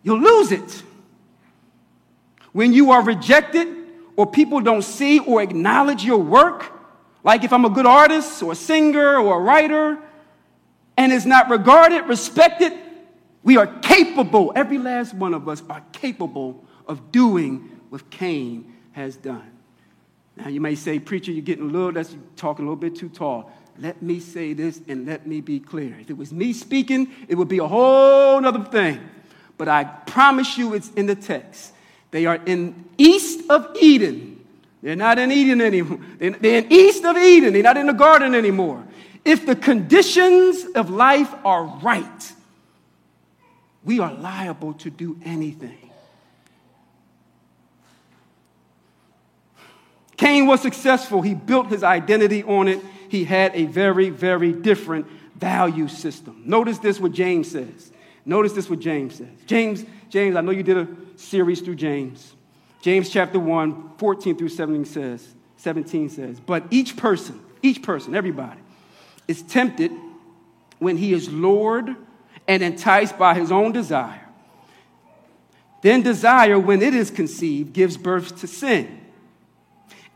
you'll 0.02 0.20
lose 0.20 0.52
it. 0.52 0.82
When 2.54 2.74
you 2.74 2.90
are 2.90 3.04
rejected 3.04 3.68
or 4.16 4.26
people 4.26 4.62
don't 4.62 4.82
see 4.82 5.20
or 5.20 5.44
acknowledge 5.44 6.04
your 6.04 6.18
work, 6.18 6.72
like 7.24 7.44
if 7.44 7.54
I'm 7.54 7.66
a 7.66 7.70
good 7.70 7.86
artist 7.86 8.42
or 8.42 8.54
a 8.54 8.56
singer 8.56 9.18
or 9.18 9.38
a 9.38 9.40
writer 9.40 10.00
and 10.98 11.14
is 11.14 11.28
not 11.28 11.52
regarded, 11.52 12.08
respected, 12.08 12.74
we 13.44 13.58
are 13.58 13.68
capable, 13.68 14.52
every 14.56 14.78
last 14.78 15.14
one 15.14 15.34
of 15.34 15.48
us 15.48 15.62
are 15.70 15.84
capable 15.92 16.64
of 16.88 17.12
doing 17.12 17.70
what 17.90 18.10
Cain 18.10 18.74
has 18.94 19.16
done. 19.16 19.52
Now 20.36 20.48
you 20.48 20.62
may 20.62 20.76
say, 20.76 21.00
Preacher, 21.00 21.32
you're 21.32 21.44
getting 21.44 21.70
a 21.70 21.72
little, 21.72 21.92
that's 21.92 22.16
talking 22.36 22.66
a 22.66 22.70
little 22.70 22.76
bit 22.76 22.96
too 22.96 23.10
tall. 23.10 23.52
Let 23.78 24.02
me 24.02 24.20
say 24.20 24.54
this 24.54 24.82
and 24.88 25.06
let 25.06 25.28
me 25.28 25.42
be 25.42 25.60
clear. 25.60 25.98
If 26.00 26.10
it 26.10 26.18
was 26.18 26.32
me 26.32 26.54
speaking, 26.54 27.12
it 27.28 27.36
would 27.36 27.48
be 27.48 27.58
a 27.58 27.68
whole 27.68 28.46
other 28.46 28.64
thing. 28.64 29.00
But 29.58 29.68
I 29.68 29.84
promise 29.84 30.58
you 30.58 30.74
it's 30.74 30.90
in 30.92 31.06
the 31.06 31.16
text. 31.16 31.74
They 32.12 32.26
are 32.26 32.40
in 32.46 32.86
east 32.98 33.50
of 33.50 33.76
Eden 33.80 34.34
they're 34.84 34.98
not 34.98 35.18
in 35.18 35.32
Eden 35.32 35.62
anymore. 35.62 35.98
They're 36.20 36.58
in 36.58 36.72
east 36.72 37.06
of 37.06 37.16
Eden. 37.16 37.54
They're 37.54 37.64
not 37.64 37.78
in 37.78 37.88
the 37.88 37.94
garden 37.94 38.36
anymore. 38.36 38.84
If 39.24 39.46
the 39.46 39.56
conditions 39.56 40.66
of 40.76 40.90
life 40.90 41.34
are 41.46 41.64
right, 41.64 42.34
we 43.86 44.00
are 44.00 44.13
liable 44.13 44.74
to 44.76 44.89
do 44.89 45.19
anything. 45.24 45.91
Cain 50.17 50.48
was 50.48 50.62
successful. 50.62 51.22
He 51.22 51.34
built 51.34 51.67
his 51.67 51.84
identity 51.84 52.43
on 52.43 52.67
it. 52.67 52.80
He 53.10 53.26
had 53.26 53.54
a 53.56 53.65
very, 53.65 54.10
very 54.10 54.54
different 54.54 55.08
value 55.36 55.88
system. 55.88 56.43
Notice 56.46 56.78
this 56.78 57.00
what 57.00 57.12
James 57.12 57.52
says. 57.52 57.91
Notice 58.26 58.54
this 58.54 58.69
what 58.69 58.80
James 58.80 59.15
says. 59.15 59.28
James, 59.46 59.84
James, 60.10 60.36
I 60.36 60.41
know 60.41 60.52
you 60.52 60.63
did 60.63 60.78
a 60.78 60.88
series 61.17 61.62
through 61.62 61.76
James. 61.76 62.34
James 62.82 63.10
chapter 63.10 63.39
1, 63.39 63.98
14 63.98 64.38
through 64.38 64.50
17 64.50 64.86
says, 64.86 65.34
17 65.58 66.10
says, 66.10 66.39
But 66.39 66.63
each 66.69 66.96
person, 66.96 67.41
each 67.62 67.82
person, 67.82 68.15
everybody, 68.15 68.60
is 69.28 69.41
tempted 69.41 69.91
when 70.80 70.98
he 70.98 71.13
is 71.13 71.30
lured 71.30 71.96
and 72.48 72.64
enticed 72.64 73.18
by 73.18 73.34
his 73.34 73.52
own 73.52 73.72
desire. 73.72 74.20
Then 75.82 76.02
desire, 76.02 76.58
when 76.58 76.82
it 76.82 76.94
is 76.94 77.12
conceived, 77.12 77.74
gives 77.74 77.98
birth 77.98 78.40
to 78.40 78.48
sin. 78.48 79.02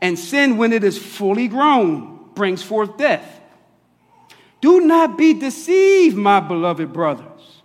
And 0.00 0.18
sin, 0.18 0.56
when 0.56 0.72
it 0.72 0.84
is 0.84 0.96
fully 0.96 1.48
grown, 1.48 2.30
brings 2.34 2.62
forth 2.62 2.96
death. 2.96 3.40
Do 4.60 4.80
not 4.80 5.18
be 5.18 5.34
deceived, 5.34 6.16
my 6.16 6.40
beloved 6.40 6.92
brothers. 6.92 7.62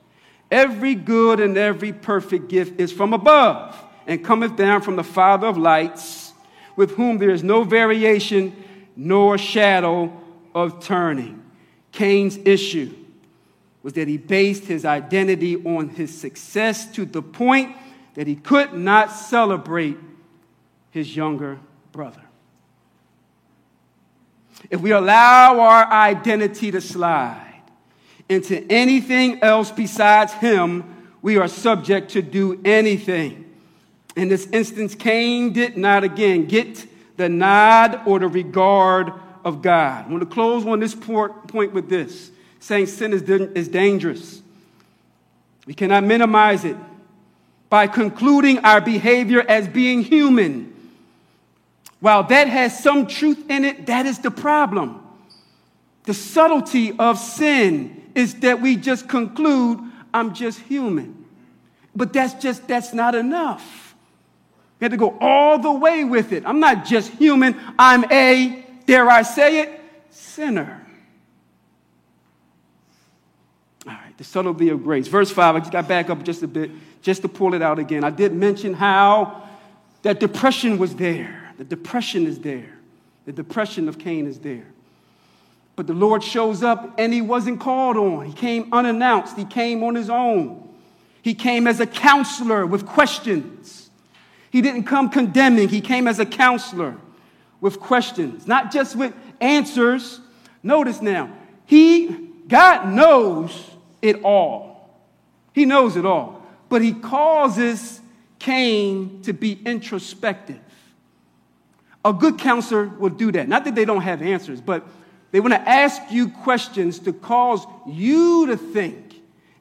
Every 0.52 0.96
good 0.96 1.40
and 1.40 1.58
every 1.58 1.94
perfect 1.94 2.50
gift 2.50 2.80
is 2.80 2.92
from 2.92 3.14
above 3.14 3.82
and 4.06 4.24
cometh 4.24 4.56
down 4.56 4.82
from 4.82 4.98
the 4.98 5.04
Father 5.04 5.48
of 5.48 5.58
lights, 5.58 6.34
with 6.76 6.92
whom 6.92 7.18
there 7.18 7.32
is 7.32 7.44
no 7.44 7.64
variation 7.64 8.56
nor 8.96 9.38
shadow 9.38 10.12
of 10.54 10.84
turning. 10.84 11.42
Cain's 11.92 12.38
issue 12.38 12.94
was 13.84 13.94
that 13.94 14.08
he 14.08 14.18
based 14.18 14.64
his 14.64 14.86
identity 14.86 15.58
on 15.58 15.90
his 15.90 16.18
success 16.18 16.90
to 16.94 17.06
the 17.06 17.22
point 17.22 17.76
that 18.16 18.26
he 18.26 18.36
could 18.36 18.74
not 18.74 19.12
celebrate 19.12 19.98
his 20.90 21.16
younger 21.16 21.60
brother. 21.92 22.22
If 24.70 24.80
we 24.80 24.92
allow 24.92 25.60
our 25.60 25.92
identity 25.92 26.72
to 26.72 26.80
slide 26.80 27.62
into 28.30 28.64
anything 28.72 29.44
else 29.44 29.70
besides 29.70 30.32
him, 30.34 31.12
we 31.22 31.38
are 31.38 31.48
subject 31.48 32.12
to 32.12 32.22
do 32.22 32.62
anything. 32.64 33.52
In 34.16 34.30
this 34.30 34.48
instance, 34.48 34.96
Cain 34.96 35.52
did 35.52 35.76
not 35.76 36.04
again 36.04 36.46
get 36.46 36.88
the 37.18 37.28
nod 37.28 38.02
or 38.06 38.20
the 38.20 38.28
regard 38.28 39.12
of 39.44 39.62
God. 39.62 40.06
I 40.06 40.10
want 40.10 40.22
to 40.22 40.28
close 40.28 40.66
on 40.66 40.80
this 40.80 40.96
point 40.96 41.74
with 41.74 41.90
this 41.90 42.32
saying 42.64 42.86
sin 42.86 43.12
is, 43.12 43.24
is 43.24 43.68
dangerous. 43.68 44.42
We 45.66 45.74
cannot 45.74 46.06
minimize 46.06 46.64
it 46.64 46.78
by 47.70 47.88
concluding 47.88 48.60
our 48.60 48.80
behavior 48.80 49.42
as 49.42 49.68
being 49.68 50.02
human. 50.02 50.74
While 52.00 52.24
that 52.24 52.48
has 52.48 52.82
some 52.82 53.08
truth 53.08 53.50
in 53.50 53.66
it, 53.66 53.88
that 53.88 54.06
is 54.06 54.20
the 54.20 54.32
problem. 54.32 55.06
The 56.04 56.14
subtlety 56.14 56.98
of 56.98 57.20
sin 57.20 58.12
is 58.16 58.36
that 58.36 58.62
we 58.62 58.78
just 58.78 59.10
conclude, 59.10 59.82
I'm 60.14 60.34
just 60.34 60.60
human. 60.60 61.26
But 61.94 62.14
that's 62.14 62.34
just, 62.36 62.66
that's 62.66 62.94
not 62.94 63.14
enough. 63.14 63.94
We 64.80 64.86
have 64.86 64.92
to 64.92 64.98
go 64.98 65.18
all 65.20 65.60
the 65.60 65.72
way 65.72 66.06
with 66.06 66.32
it. 66.32 66.44
I'm 66.46 66.62
not 66.62 66.86
just 66.86 67.12
human, 67.12 67.60
I'm 67.78 68.10
a, 68.10 68.66
dare 68.86 69.10
I 69.10 69.24
say 69.24 69.60
it, 69.64 69.82
sinner. 70.12 70.80
All 73.86 73.94
right, 73.94 74.13
the 74.24 74.30
subtlety 74.30 74.70
of 74.70 74.84
grace. 74.84 75.10
Verse 75.10 75.30
5, 75.30 75.56
I 75.56 75.60
just 75.60 75.72
got 75.74 75.86
back 75.86 76.10
up 76.10 76.24
just 76.24 76.44
a 76.44 76.48
bit 76.48 76.72
just 77.02 77.24
to 77.24 77.28
pull 77.28 77.54
it 77.54 77.62
out 77.62 77.78
again. 77.78 78.06
I 78.06 78.10
did 78.10 78.34
mention 78.34 78.74
how 78.74 79.44
that 80.04 80.22
depression 80.22 80.78
was 80.78 80.96
there. 80.96 81.52
The 81.58 81.66
depression 81.66 82.26
is 82.26 82.40
there. 82.40 82.80
The 83.26 83.34
depression 83.34 83.90
of 83.90 84.00
Cain 84.00 84.26
is 84.26 84.40
there. 84.40 84.66
But 85.76 85.88
the 85.88 85.94
Lord 85.94 86.24
shows 86.24 86.64
up 86.64 86.94
and 86.98 87.12
he 87.12 87.20
wasn't 87.20 87.60
called 87.60 87.98
on. 87.98 88.26
He 88.26 88.32
came 88.32 88.70
unannounced, 88.72 89.36
he 89.36 89.44
came 89.44 89.84
on 89.84 89.94
his 89.94 90.10
own. 90.10 90.70
He 91.22 91.34
came 91.34 91.68
as 91.68 91.82
a 91.82 91.86
counselor 91.86 92.66
with 92.66 92.86
questions. 92.86 93.90
He 94.52 94.62
didn't 94.62 94.84
come 94.84 95.10
condemning, 95.10 95.68
he 95.68 95.82
came 95.82 96.08
as 96.08 96.20
a 96.20 96.26
counselor 96.26 96.96
with 97.60 97.82
questions, 97.82 98.48
not 98.48 98.72
just 98.72 98.96
with 98.96 99.14
answers. 99.42 100.22
Notice 100.62 101.02
now, 101.02 101.30
he, 101.66 102.30
God 102.48 102.88
knows 102.88 103.72
it 104.04 104.24
all. 104.24 104.90
He 105.54 105.66
knows 105.66 105.96
it 105.96 106.06
all. 106.06 106.46
But 106.70 106.84
he 106.84 106.94
causes 106.94 108.02
Cain 108.38 109.22
to 109.24 109.34
be 109.34 109.60
introspective. 109.66 110.60
A 112.06 112.12
good 112.14 112.38
counselor 112.38 112.86
will 112.86 113.10
do 113.10 113.32
that. 113.32 113.48
Not 113.48 113.64
that 113.64 113.76
they 113.76 113.86
don't 113.86 114.02
have 114.02 114.22
answers, 114.22 114.60
but 114.60 114.86
they 115.32 115.40
want 115.40 115.54
to 115.54 115.70
ask 115.70 116.02
you 116.12 116.30
questions 116.30 117.00
to 117.00 117.14
cause 117.14 117.66
you 117.88 118.48
to 118.48 118.58
think 118.58 119.16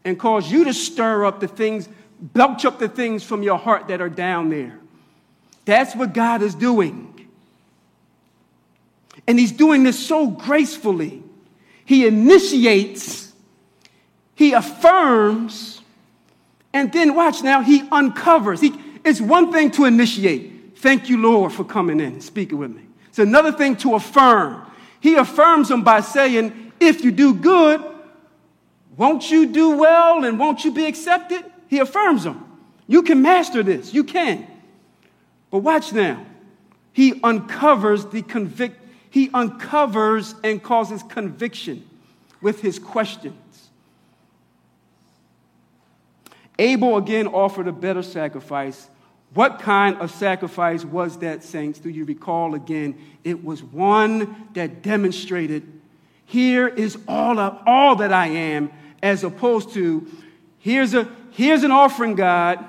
and 0.05 0.19
cause 0.19 0.51
you 0.51 0.65
to 0.65 0.75
stir 0.75 1.25
up 1.25 1.41
the 1.41 1.49
things, 1.49 1.89
belch 2.21 2.65
up 2.65 2.79
the 2.79 2.89
things 2.89 3.23
from 3.23 3.43
your 3.43 3.59
heart 3.59 3.89
that 3.89 4.01
are 4.01 4.09
down 4.09 4.51
there. 4.51 4.79
That's 5.65 5.95
what 5.95 6.13
God 6.13 6.43
is 6.43 6.55
doing. 6.55 7.09
And 9.29 9.39
He's 9.39 9.53
doing 9.53 9.85
this 9.85 10.05
so 10.05 10.27
gracefully. 10.27 11.23
He 11.85 12.07
initiates, 12.07 13.32
He 14.43 14.55
affirms, 14.55 15.83
and 16.73 16.93
then 16.93 17.15
watch 17.15 17.45
now, 17.45 17.63
He 17.63 17.89
uncovers. 17.93 18.61
He, 18.61 18.75
it's 19.05 19.21
one 19.21 19.53
thing 19.53 19.71
to 19.71 19.85
initiate. 19.85 20.79
Thank 20.79 21.09
you, 21.09 21.19
Lord, 21.19 21.53
for 21.53 21.63
coming 21.63 22.01
in 22.01 22.21
speaking 22.21 22.59
with 22.59 22.75
me. 22.75 22.83
It's 23.07 23.21
another 23.21 23.53
thing 23.53 23.77
to 23.77 23.95
affirm. 23.95 24.67
He 24.99 25.15
affirms 25.15 25.69
them 25.69 25.85
by 25.85 26.01
saying, 26.01 26.73
If 26.81 27.05
you 27.05 27.13
do 27.13 27.35
good, 27.35 27.85
won't 28.97 29.31
you 29.31 29.47
do 29.47 29.77
well 29.77 30.25
and 30.25 30.41
won't 30.41 30.65
you 30.65 30.73
be 30.73 30.87
accepted? 30.87 31.45
He 31.69 31.79
affirms 31.79 32.25
them. 32.25 32.45
You 32.89 33.05
can 33.05 33.23
master 33.23 33.63
this. 33.63 33.95
You 33.95 34.03
can. 34.03 34.45
But 35.53 35.59
watch 35.59 35.93
now. 35.93 36.27
He 36.93 37.21
uncovers 37.23 38.07
the 38.07 38.23
convict, 38.23 38.85
he 39.09 39.31
uncovers 39.33 40.35
and 40.43 40.61
causes 40.61 41.05
conviction 41.05 41.89
with 42.41 42.61
his 42.61 42.81
questions. 42.81 43.37
Abel 46.63 46.97
again 46.97 47.27
offered 47.27 47.69
a 47.69 47.73
better 47.73 48.03
sacrifice 48.03 48.89
what 49.35 49.61
kind 49.61 49.97
of 49.97 50.11
sacrifice 50.11 50.85
was 50.85 51.19
that, 51.19 51.43
saints? 51.43 51.79
Do 51.79 51.89
you 51.89 52.05
recall 52.05 52.55
again? 52.55 52.99
It 53.25 53.43
was 53.43 53.63
one 53.63 54.49
that 54.53 54.83
demonstrated 54.83 55.81
here 56.27 56.69
is 56.69 56.99
all, 57.09 57.39
of, 57.39 57.63
all 57.67 57.97
that 57.97 58.13
I 58.13 58.27
am, 58.27 58.71
as 59.03 59.25
opposed 59.25 59.73
to 59.75 60.07
here's, 60.59 60.93
a, 60.93 61.09
here's 61.31 61.63
an 61.63 61.71
offering, 61.71 62.15
God. 62.15 62.63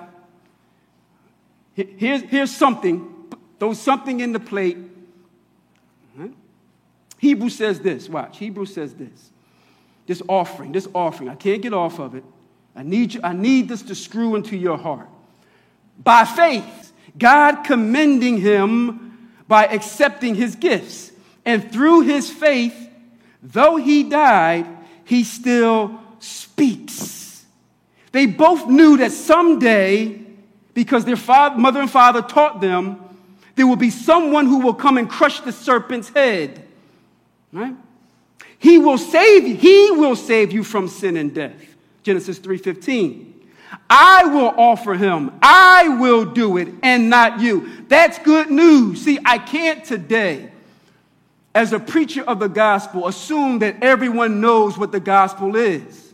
Here's, 1.73 2.21
here's 2.23 2.51
something. 2.51 3.10
Throw 3.60 3.73
something 3.73 4.19
in 4.19 4.32
the 4.32 4.39
plate. 4.39 4.77
Hebrew 7.17 7.49
says 7.49 7.79
this. 7.79 8.08
Watch. 8.10 8.38
Hebrew 8.38 8.65
says 8.65 8.93
this. 8.93 9.32
This 10.06 10.21
offering, 10.27 10.71
this 10.73 10.88
offering. 10.93 11.29
I 11.29 11.36
can't 11.36 11.62
get 11.62 11.73
off 11.73 11.99
of 11.99 12.15
it. 12.15 12.23
I 12.75 12.83
need, 12.83 13.13
you, 13.13 13.21
I 13.23 13.33
need 13.33 13.69
this 13.69 13.83
to 13.83 13.95
screw 13.95 14.36
into 14.36 14.57
your 14.57 14.77
heart 14.77 15.07
by 16.03 16.25
faith, 16.25 16.91
God 17.17 17.63
commending 17.63 18.38
him 18.38 19.31
by 19.47 19.65
accepting 19.65 20.36
his 20.36 20.55
gifts. 20.55 21.12
And 21.45 21.71
through 21.71 22.01
his 22.01 22.29
faith, 22.31 22.89
though 23.41 23.75
he 23.75 24.03
died, 24.03 24.65
he 25.05 25.23
still 25.23 25.99
speaks. 26.19 27.45
They 28.12 28.25
both 28.25 28.67
knew 28.67 28.97
that 28.97 29.12
someday, 29.12 30.21
because 30.73 31.05
their 31.05 31.15
father, 31.15 31.57
mother 31.57 31.81
and 31.81 31.91
father 31.91 32.21
taught 32.21 32.62
them, 32.62 32.99
there 33.55 33.67
will 33.67 33.75
be 33.75 33.89
someone 33.91 34.47
who 34.47 34.59
will 34.59 34.73
come 34.73 34.97
and 34.97 35.09
crush 35.09 35.41
the 35.41 35.51
serpent's 35.51 36.09
head. 36.09 36.65
Right? 37.51 37.75
He 38.57 38.79
will 38.79 38.97
save 38.97 39.47
you. 39.47 39.55
He 39.55 39.91
will 39.91 40.15
save 40.15 40.51
you 40.51 40.63
from 40.63 40.88
sin 40.88 41.17
and 41.17 41.36
death. 41.36 41.72
Genesis 42.03 42.37
3:15. 42.39 43.33
I 43.89 44.25
will 44.25 44.53
offer 44.55 44.93
him. 44.93 45.31
I 45.41 45.89
will 45.89 46.25
do 46.25 46.57
it 46.57 46.69
and 46.83 47.09
not 47.09 47.39
you. 47.39 47.69
That's 47.87 48.19
good 48.19 48.51
news. 48.51 49.01
See, 49.01 49.17
I 49.25 49.39
can't 49.39 49.83
today, 49.83 50.51
as 51.55 51.73
a 51.73 51.79
preacher 51.79 52.23
of 52.23 52.39
the 52.39 52.49
gospel, 52.49 53.07
assume 53.07 53.59
that 53.59 53.81
everyone 53.81 54.41
knows 54.41 54.77
what 54.77 54.91
the 54.91 54.99
gospel 54.99 55.55
is. 55.55 56.13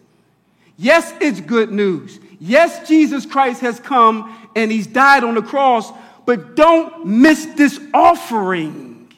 Yes, 0.77 1.13
it's 1.19 1.41
good 1.41 1.71
news. 1.71 2.19
Yes, 2.39 2.87
Jesus 2.87 3.25
Christ 3.25 3.59
has 3.61 3.79
come 3.79 4.33
and 4.55 4.71
he's 4.71 4.87
died 4.87 5.25
on 5.25 5.35
the 5.35 5.41
cross, 5.41 5.91
but 6.25 6.55
don't 6.55 7.05
miss 7.05 7.45
this 7.57 7.79
offering, 7.93 9.11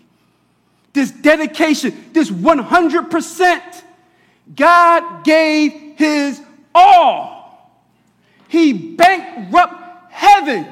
this 0.94 1.12
dedication, 1.12 2.10
this 2.14 2.32
100%. 2.32 3.84
God 4.56 5.24
gave 5.24 5.98
his 5.98 6.42
all. 6.74 7.42
He 8.48 8.74
bankrupt 8.74 10.12
heaven. 10.12 10.68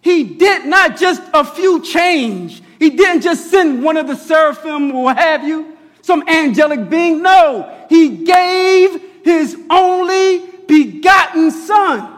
He 0.00 0.24
did 0.24 0.66
not 0.66 0.96
just 0.96 1.22
a 1.32 1.44
few 1.44 1.82
change. 1.82 2.62
He 2.78 2.90
didn't 2.90 3.22
just 3.22 3.50
send 3.50 3.82
one 3.82 3.96
of 3.96 4.06
the 4.06 4.16
seraphim 4.16 4.94
or 4.94 5.14
have 5.14 5.44
you, 5.44 5.76
some 6.02 6.22
angelic 6.28 6.90
being. 6.90 7.22
No, 7.22 7.86
he 7.88 8.24
gave 8.24 9.00
his 9.24 9.56
only 9.70 10.46
begotten 10.66 11.50
son. 11.50 12.10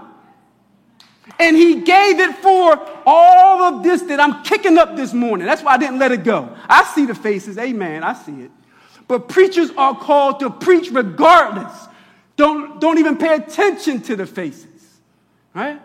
And 1.39 1.57
he 1.57 1.83
gave 1.83 2.19
it 2.19 2.35
for 2.37 2.81
all 3.05 3.63
of 3.63 3.83
this 3.83 4.03
that 4.03 4.19
I'm 4.21 4.43
kicking 4.43 4.79
up 4.79 4.97
this 4.97 5.13
morning. 5.13 5.47
That's 5.47 5.63
why 5.63 5.75
I 5.75 5.79
didn't 5.79 5.99
let 5.99 6.13
it 6.13 6.25
go. 6.25 6.55
I 6.69 6.85
see 6.95 7.05
the 7.05 7.15
faces. 7.15 7.59
Amen. 7.59 8.03
I 8.03 8.15
see 8.15 8.43
it. 8.43 8.51
But 9.07 9.29
preachers 9.29 9.71
are 9.77 9.95
called 9.95 10.41
to 10.41 10.51
preach 10.51 10.91
regardless. 10.91 11.73
Don't, 12.37 12.81
don't 12.81 12.99
even 12.99 13.17
pay 13.17 13.35
attention 13.35 14.03
to 14.03 14.17
the 14.17 14.27
faces. 14.27 14.67
Right? 15.55 15.81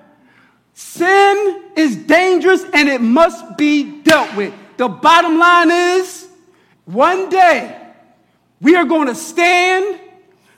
Sin 0.74 1.64
is 1.76 1.96
dangerous 1.96 2.64
and 2.74 2.90
it 2.90 3.02
must 3.02 3.58
be 3.58 4.02
dealt 4.02 4.36
with. 4.36 4.54
The 4.78 4.88
bottom 4.88 5.38
line 5.38 5.72
is 5.72 6.28
one 6.86 7.30
day 7.30 7.78
we 8.60 8.76
are 8.76 8.86
going 8.86 9.08
to 9.08 9.16
stand 9.16 10.00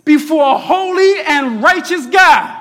before 0.05 0.55
a 0.55 0.57
holy 0.57 1.21
and 1.21 1.63
righteous 1.63 2.05
God. 2.07 2.59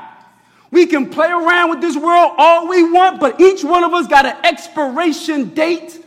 We 0.70 0.86
can 0.86 1.10
play 1.10 1.28
around 1.28 1.70
with 1.70 1.80
this 1.80 1.96
world 1.96 2.32
all 2.38 2.68
we 2.68 2.90
want, 2.90 3.20
but 3.20 3.40
each 3.40 3.62
one 3.62 3.84
of 3.84 3.92
us 3.92 4.06
got 4.06 4.24
an 4.24 4.36
expiration 4.44 5.50
date 5.50 6.02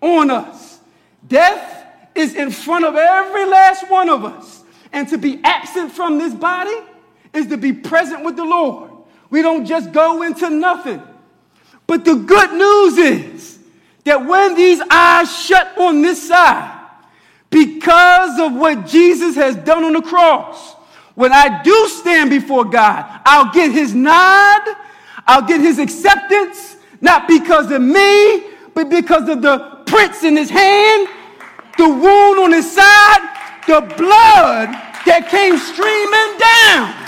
on 0.00 0.30
us. 0.30 0.80
Death 1.26 1.86
is 2.14 2.34
in 2.34 2.50
front 2.50 2.84
of 2.84 2.94
every 2.94 3.44
last 3.46 3.90
one 3.90 4.08
of 4.08 4.24
us. 4.24 4.55
And 4.96 5.06
to 5.10 5.18
be 5.18 5.38
absent 5.44 5.92
from 5.92 6.16
this 6.16 6.32
body 6.32 6.74
is 7.34 7.48
to 7.48 7.58
be 7.58 7.74
present 7.74 8.24
with 8.24 8.34
the 8.34 8.46
Lord. 8.46 8.90
We 9.28 9.42
don't 9.42 9.66
just 9.66 9.92
go 9.92 10.22
into 10.22 10.48
nothing. 10.48 11.02
But 11.86 12.06
the 12.06 12.14
good 12.14 12.52
news 12.54 12.96
is 12.96 13.58
that 14.04 14.24
when 14.24 14.54
these 14.54 14.80
eyes 14.90 15.30
shut 15.36 15.76
on 15.76 16.00
this 16.00 16.26
side, 16.26 16.80
because 17.50 18.40
of 18.40 18.54
what 18.54 18.86
Jesus 18.86 19.34
has 19.34 19.54
done 19.56 19.84
on 19.84 19.92
the 19.92 20.00
cross, 20.00 20.72
when 21.14 21.30
I 21.30 21.62
do 21.62 21.88
stand 21.88 22.30
before 22.30 22.64
God, 22.64 23.20
I'll 23.26 23.52
get 23.52 23.72
his 23.72 23.92
nod, 23.94 24.62
I'll 25.26 25.46
get 25.46 25.60
his 25.60 25.78
acceptance, 25.78 26.76
not 27.02 27.28
because 27.28 27.70
of 27.70 27.82
me, 27.82 28.44
but 28.72 28.88
because 28.88 29.28
of 29.28 29.42
the 29.42 29.82
prints 29.84 30.24
in 30.24 30.38
his 30.38 30.48
hand 30.48 31.08
the 31.76 31.86
wound 31.86 32.38
on 32.38 32.52
his 32.52 32.70
side, 32.72 33.20
the 33.66 33.80
blood 33.96 34.85
that 35.06 35.28
came 35.28 35.56
streaming 35.56 36.38
down. 36.38 37.06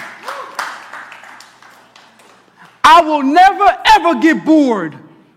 I 2.83 3.03
will 3.03 3.23
never, 3.23 3.77
ever 3.85 4.21
get 4.21 4.45
bored 4.45 4.97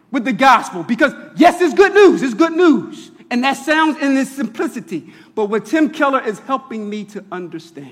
with 0.09 0.23
the 0.23 0.33
gospel 0.33 0.83
because, 0.83 1.13
yes, 1.35 1.59
it's 1.59 1.73
good 1.73 1.93
news. 1.93 2.23
It's 2.23 2.33
good 2.33 2.53
news. 2.53 3.11
And 3.29 3.43
that 3.43 3.53
sounds 3.53 4.01
in 4.01 4.15
its 4.17 4.29
simplicity. 4.31 5.13
But 5.35 5.45
what 5.45 5.65
Tim 5.65 5.89
Keller 5.89 6.21
is 6.21 6.39
helping 6.39 6.89
me 6.89 7.03
to 7.05 7.23
understand 7.31 7.91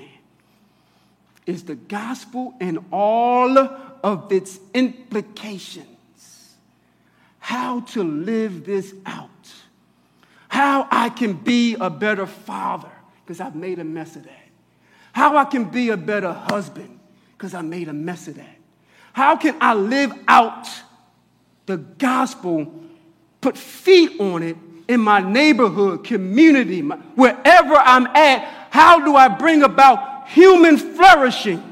is 1.46 1.64
the 1.64 1.74
gospel 1.74 2.54
and 2.60 2.78
all 2.92 3.58
of 3.58 4.30
its 4.32 4.58
implications. 4.72 5.86
How 7.38 7.80
to 7.80 8.04
live 8.04 8.64
this 8.64 8.94
out. 9.04 9.28
How 10.48 10.86
I 10.90 11.08
can 11.08 11.34
be 11.34 11.74
a 11.74 11.90
better 11.90 12.26
father 12.26 12.90
because 13.24 13.40
I've 13.40 13.54
made 13.54 13.78
a 13.78 13.84
mess 13.84 14.16
of 14.16 14.24
that. 14.24 14.39
How 15.12 15.36
I 15.36 15.44
can 15.44 15.64
be 15.64 15.90
a 15.90 15.96
better 15.96 16.32
husband 16.32 16.98
because 17.32 17.54
I 17.54 17.62
made 17.62 17.88
a 17.88 17.92
mess 17.92 18.28
of 18.28 18.36
that. 18.36 18.56
How 19.12 19.36
can 19.36 19.56
I 19.60 19.74
live 19.74 20.12
out 20.28 20.68
the 21.66 21.78
gospel, 21.78 22.72
put 23.40 23.56
feet 23.56 24.20
on 24.20 24.42
it 24.42 24.56
in 24.88 25.00
my 25.00 25.20
neighborhood, 25.20 26.04
community, 26.04 26.82
my, 26.82 26.96
wherever 27.14 27.74
I'm 27.74 28.06
at? 28.08 28.68
How 28.70 29.04
do 29.04 29.16
I 29.16 29.28
bring 29.28 29.62
about 29.62 30.28
human 30.28 30.76
flourishing? 30.76 31.62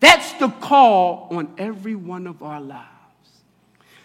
That's 0.00 0.32
the 0.34 0.48
call 0.48 1.28
on 1.30 1.54
every 1.58 1.94
one 1.94 2.26
of 2.26 2.42
our 2.42 2.60
lives. 2.60 2.86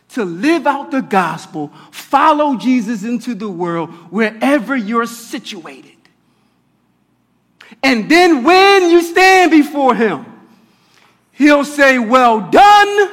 To 0.10 0.26
live 0.26 0.68
out 0.68 0.92
the 0.92 1.02
gospel, 1.02 1.72
follow 1.92 2.58
Jesus 2.58 3.04
into 3.04 3.34
the 3.34 3.50
world 3.50 3.90
wherever 4.12 4.76
you're 4.76 5.06
situated. 5.06 5.91
And 7.84 8.10
then 8.10 8.44
when 8.44 8.90
you 8.90 9.02
stand 9.02 9.52
before 9.52 9.96
him, 9.96 10.26
he'll 11.32 11.66
say, 11.66 11.98
Well 12.00 12.50
done, 12.50 13.12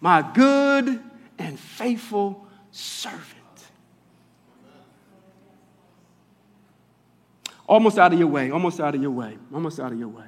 my 0.00 0.28
good 0.34 1.00
and 1.38 1.58
faithful 1.58 2.46
servant. 2.70 3.28
Almost 7.66 7.98
out 7.98 8.12
of 8.12 8.18
your 8.18 8.28
way, 8.28 8.50
almost 8.50 8.80
out 8.80 8.94
of 8.94 9.00
your 9.00 9.12
way, 9.12 9.38
almost 9.54 9.78
out 9.78 9.92
of 9.92 9.98
your 9.98 10.08
way. 10.08 10.24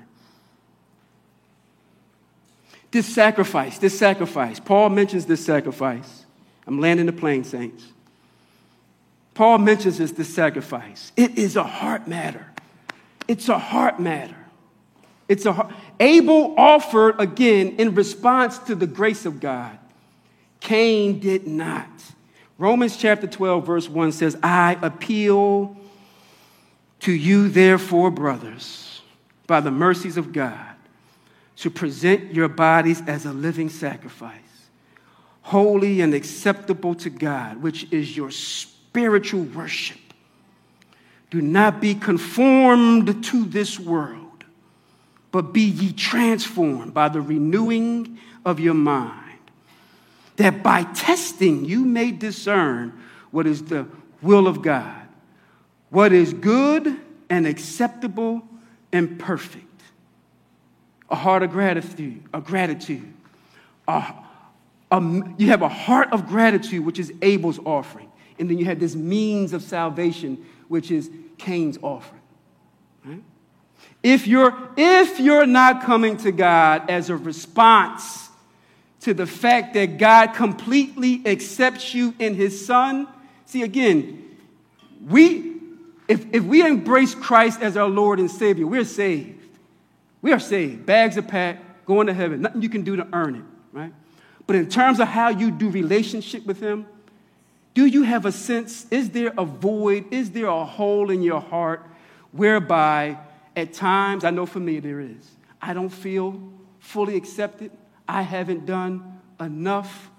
This 2.90 3.12
sacrifice, 3.12 3.78
this 3.78 3.98
sacrifice, 3.98 4.60
Paul 4.60 4.88
mentions 4.90 5.26
this 5.26 5.44
sacrifice. 5.44 6.24
I'm 6.64 6.80
landing 6.80 7.06
the 7.06 7.12
plane, 7.12 7.42
saints. 7.42 7.84
Paul 9.34 9.58
mentions 9.58 9.98
this, 9.98 10.12
this 10.12 10.32
sacrifice. 10.32 11.10
It 11.16 11.36
is 11.36 11.56
a 11.56 11.64
heart 11.64 12.06
matter. 12.06 12.53
It's 13.26 13.48
a 13.48 13.58
heart 13.58 13.98
matter. 14.00 14.36
It's 15.28 15.46
a 15.46 15.74
Abel 16.00 16.54
offered 16.58 17.20
again 17.20 17.76
in 17.78 17.94
response 17.94 18.58
to 18.60 18.74
the 18.74 18.86
grace 18.86 19.24
of 19.24 19.40
God. 19.40 19.78
Cain 20.60 21.20
did 21.20 21.46
not. 21.46 21.88
Romans 22.58 22.96
chapter 22.96 23.26
12, 23.26 23.66
verse 23.66 23.88
1 23.88 24.12
says, 24.12 24.36
I 24.42 24.78
appeal 24.80 25.76
to 27.00 27.12
you, 27.12 27.48
therefore, 27.48 28.10
brothers, 28.10 29.02
by 29.46 29.60
the 29.60 29.70
mercies 29.70 30.16
of 30.16 30.32
God, 30.32 30.76
to 31.56 31.70
present 31.70 32.32
your 32.32 32.48
bodies 32.48 33.02
as 33.06 33.26
a 33.26 33.32
living 33.32 33.68
sacrifice, 33.68 34.40
holy 35.42 36.00
and 36.00 36.14
acceptable 36.14 36.94
to 36.96 37.10
God, 37.10 37.62
which 37.62 37.92
is 37.92 38.16
your 38.16 38.30
spiritual 38.30 39.42
worship. 39.42 39.98
Do 41.34 41.42
not 41.42 41.80
be 41.80 41.96
conformed 41.96 43.24
to 43.24 43.44
this 43.44 43.80
world, 43.80 44.44
but 45.32 45.52
be 45.52 45.62
ye 45.62 45.90
transformed 45.90 46.94
by 46.94 47.08
the 47.08 47.20
renewing 47.20 48.20
of 48.44 48.60
your 48.60 48.74
mind, 48.74 49.40
that 50.36 50.62
by 50.62 50.84
testing 50.84 51.64
you 51.64 51.84
may 51.84 52.12
discern 52.12 52.96
what 53.32 53.48
is 53.48 53.64
the 53.64 53.88
will 54.22 54.46
of 54.46 54.62
God, 54.62 55.08
what 55.90 56.12
is 56.12 56.32
good 56.32 57.00
and 57.28 57.48
acceptable 57.48 58.46
and 58.92 59.18
perfect. 59.18 59.82
A 61.10 61.16
heart 61.16 61.42
of 61.42 61.50
gratitude, 61.50 62.22
a 62.32 62.40
gratitude. 62.40 63.12
A, 63.88 64.14
a, 64.92 65.02
you 65.36 65.48
have 65.48 65.62
a 65.62 65.68
heart 65.68 66.12
of 66.12 66.28
gratitude, 66.28 66.84
which 66.84 67.00
is 67.00 67.12
Abel's 67.22 67.58
offering. 67.58 68.08
And 68.38 68.48
then 68.48 68.56
you 68.56 68.66
have 68.66 68.78
this 68.78 68.94
means 68.94 69.52
of 69.52 69.62
salvation, 69.62 70.44
which 70.68 70.92
is 70.92 71.10
Cain's 71.38 71.78
offering. 71.82 72.20
If 74.04 74.26
you're, 74.26 74.52
if 74.76 75.18
you're 75.18 75.46
not 75.46 75.82
coming 75.82 76.18
to 76.18 76.30
God 76.30 76.90
as 76.90 77.08
a 77.08 77.16
response 77.16 78.28
to 79.00 79.14
the 79.14 79.26
fact 79.26 79.72
that 79.74 79.96
God 79.96 80.34
completely 80.34 81.22
accepts 81.24 81.94
you 81.94 82.14
in 82.18 82.34
his 82.34 82.66
son, 82.66 83.08
see 83.46 83.62
again, 83.62 84.36
we, 85.06 85.56
if, 86.06 86.26
if 86.34 86.44
we 86.44 86.66
embrace 86.66 87.14
Christ 87.14 87.62
as 87.62 87.78
our 87.78 87.88
Lord 87.88 88.20
and 88.20 88.30
Savior, 88.30 88.66
we're 88.66 88.84
saved. 88.84 89.42
We 90.20 90.32
are 90.32 90.40
saved. 90.40 90.84
Bags 90.84 91.16
are 91.16 91.22
packed, 91.22 91.86
going 91.86 92.06
to 92.06 92.14
heaven. 92.14 92.42
Nothing 92.42 92.60
you 92.60 92.68
can 92.68 92.82
do 92.82 92.96
to 92.96 93.08
earn 93.14 93.36
it, 93.36 93.44
right? 93.72 93.92
But 94.46 94.56
in 94.56 94.68
terms 94.68 95.00
of 95.00 95.08
how 95.08 95.30
you 95.30 95.50
do 95.50 95.70
relationship 95.70 96.44
with 96.44 96.60
him, 96.60 96.86
do 97.74 97.86
you 97.86 98.04
have 98.04 98.24
a 98.24 98.32
sense? 98.32 98.86
Is 98.90 99.10
there 99.10 99.32
a 99.36 99.44
void? 99.44 100.12
Is 100.12 100.30
there 100.30 100.46
a 100.46 100.64
hole 100.64 101.10
in 101.10 101.22
your 101.22 101.40
heart 101.40 101.82
whereby 102.30 103.18
at 103.56 103.72
times, 103.72 104.24
I 104.24 104.30
know 104.30 104.46
for 104.46 104.60
me 104.60 104.78
there 104.78 105.00
is, 105.00 105.30
I 105.60 105.74
don't 105.74 105.90
feel 105.90 106.40
fully 106.78 107.16
accepted? 107.16 107.72
I 108.08 108.22
haven't 108.22 108.64
done 108.64 109.20
enough. 109.40 110.10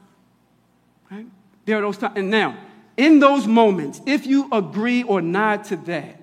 Right? 1.09 1.25
There 1.65 1.77
are 1.77 1.81
those 1.81 1.97
times. 1.97 2.17
And 2.17 2.29
now, 2.29 2.57
in 2.97 3.19
those 3.19 3.47
moments, 3.47 4.01
if 4.05 4.25
you 4.25 4.49
agree 4.51 5.03
or 5.03 5.21
nod 5.21 5.63
to 5.65 5.77
that, 5.77 6.19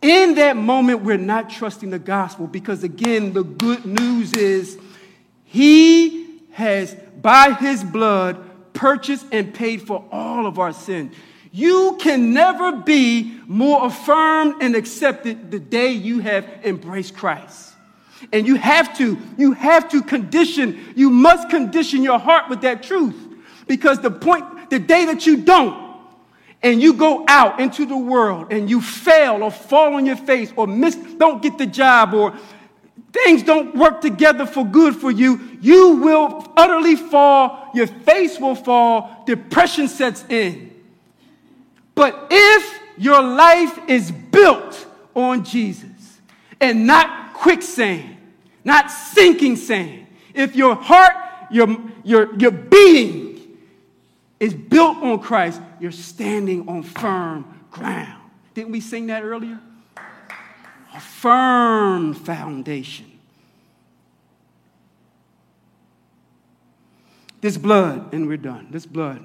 in 0.00 0.36
that 0.36 0.56
moment, 0.56 1.02
we're 1.02 1.16
not 1.16 1.50
trusting 1.50 1.90
the 1.90 1.98
gospel 1.98 2.46
because, 2.46 2.84
again, 2.84 3.32
the 3.32 3.42
good 3.42 3.84
news 3.84 4.32
is 4.32 4.78
he 5.44 6.40
has, 6.52 6.94
by 7.20 7.52
his 7.52 7.82
blood, 7.82 8.47
purchased 8.78 9.26
and 9.32 9.52
paid 9.52 9.82
for 9.82 10.04
all 10.12 10.46
of 10.46 10.60
our 10.60 10.72
sin. 10.72 11.10
You 11.50 11.98
can 12.00 12.32
never 12.32 12.76
be 12.76 13.40
more 13.48 13.86
affirmed 13.86 14.62
and 14.62 14.76
accepted 14.76 15.50
the 15.50 15.58
day 15.58 15.90
you 15.90 16.20
have 16.20 16.46
embraced 16.62 17.16
Christ. 17.16 17.74
And 18.32 18.46
you 18.46 18.54
have 18.54 18.96
to, 18.98 19.18
you 19.36 19.52
have 19.52 19.88
to 19.90 20.00
condition, 20.00 20.92
you 20.94 21.10
must 21.10 21.50
condition 21.50 22.04
your 22.04 22.20
heart 22.20 22.48
with 22.48 22.60
that 22.60 22.84
truth. 22.84 23.16
Because 23.66 23.98
the 23.98 24.12
point, 24.12 24.70
the 24.70 24.78
day 24.78 25.06
that 25.06 25.26
you 25.26 25.38
don't, 25.38 25.88
and 26.62 26.80
you 26.80 26.94
go 26.94 27.24
out 27.26 27.60
into 27.60 27.84
the 27.84 27.96
world 27.96 28.52
and 28.52 28.70
you 28.70 28.80
fail 28.80 29.42
or 29.42 29.50
fall 29.50 29.94
on 29.94 30.06
your 30.06 30.16
face 30.16 30.52
or 30.54 30.68
miss, 30.68 30.94
don't 30.94 31.42
get 31.42 31.58
the 31.58 31.66
job 31.66 32.14
or 32.14 32.32
things 33.12 33.42
don't 33.42 33.74
work 33.74 34.00
together 34.00 34.46
for 34.46 34.64
good 34.64 34.94
for 34.96 35.10
you, 35.10 35.58
you 35.60 35.96
will 35.96 36.52
utterly 36.56 36.96
fall, 36.96 37.70
your 37.74 37.86
face 37.86 38.38
will 38.38 38.54
fall, 38.54 39.22
depression 39.26 39.88
sets 39.88 40.24
in. 40.28 40.72
But 41.94 42.28
if 42.30 42.80
your 42.96 43.20
life 43.22 43.78
is 43.88 44.10
built 44.10 44.86
on 45.14 45.44
Jesus 45.44 46.20
and 46.60 46.86
not 46.86 47.34
quicksand, 47.34 48.16
not 48.64 48.90
sinking 48.90 49.56
sand, 49.56 50.06
if 50.34 50.54
your 50.54 50.74
heart, 50.74 51.14
your, 51.50 51.76
your, 52.04 52.34
your 52.38 52.50
being 52.50 53.58
is 54.38 54.54
built 54.54 54.98
on 54.98 55.18
Christ, 55.18 55.60
you're 55.80 55.90
standing 55.90 56.68
on 56.68 56.82
firm 56.82 57.66
ground. 57.70 58.22
Didn't 58.54 58.72
we 58.72 58.80
sing 58.80 59.06
that 59.08 59.22
earlier? 59.22 59.58
A 60.98 61.00
firm 61.00 62.12
foundation. 62.12 63.06
This 67.40 67.56
blood, 67.56 68.12
and 68.12 68.26
we're 68.26 68.36
done. 68.36 68.66
This 68.72 68.84
blood, 68.84 69.22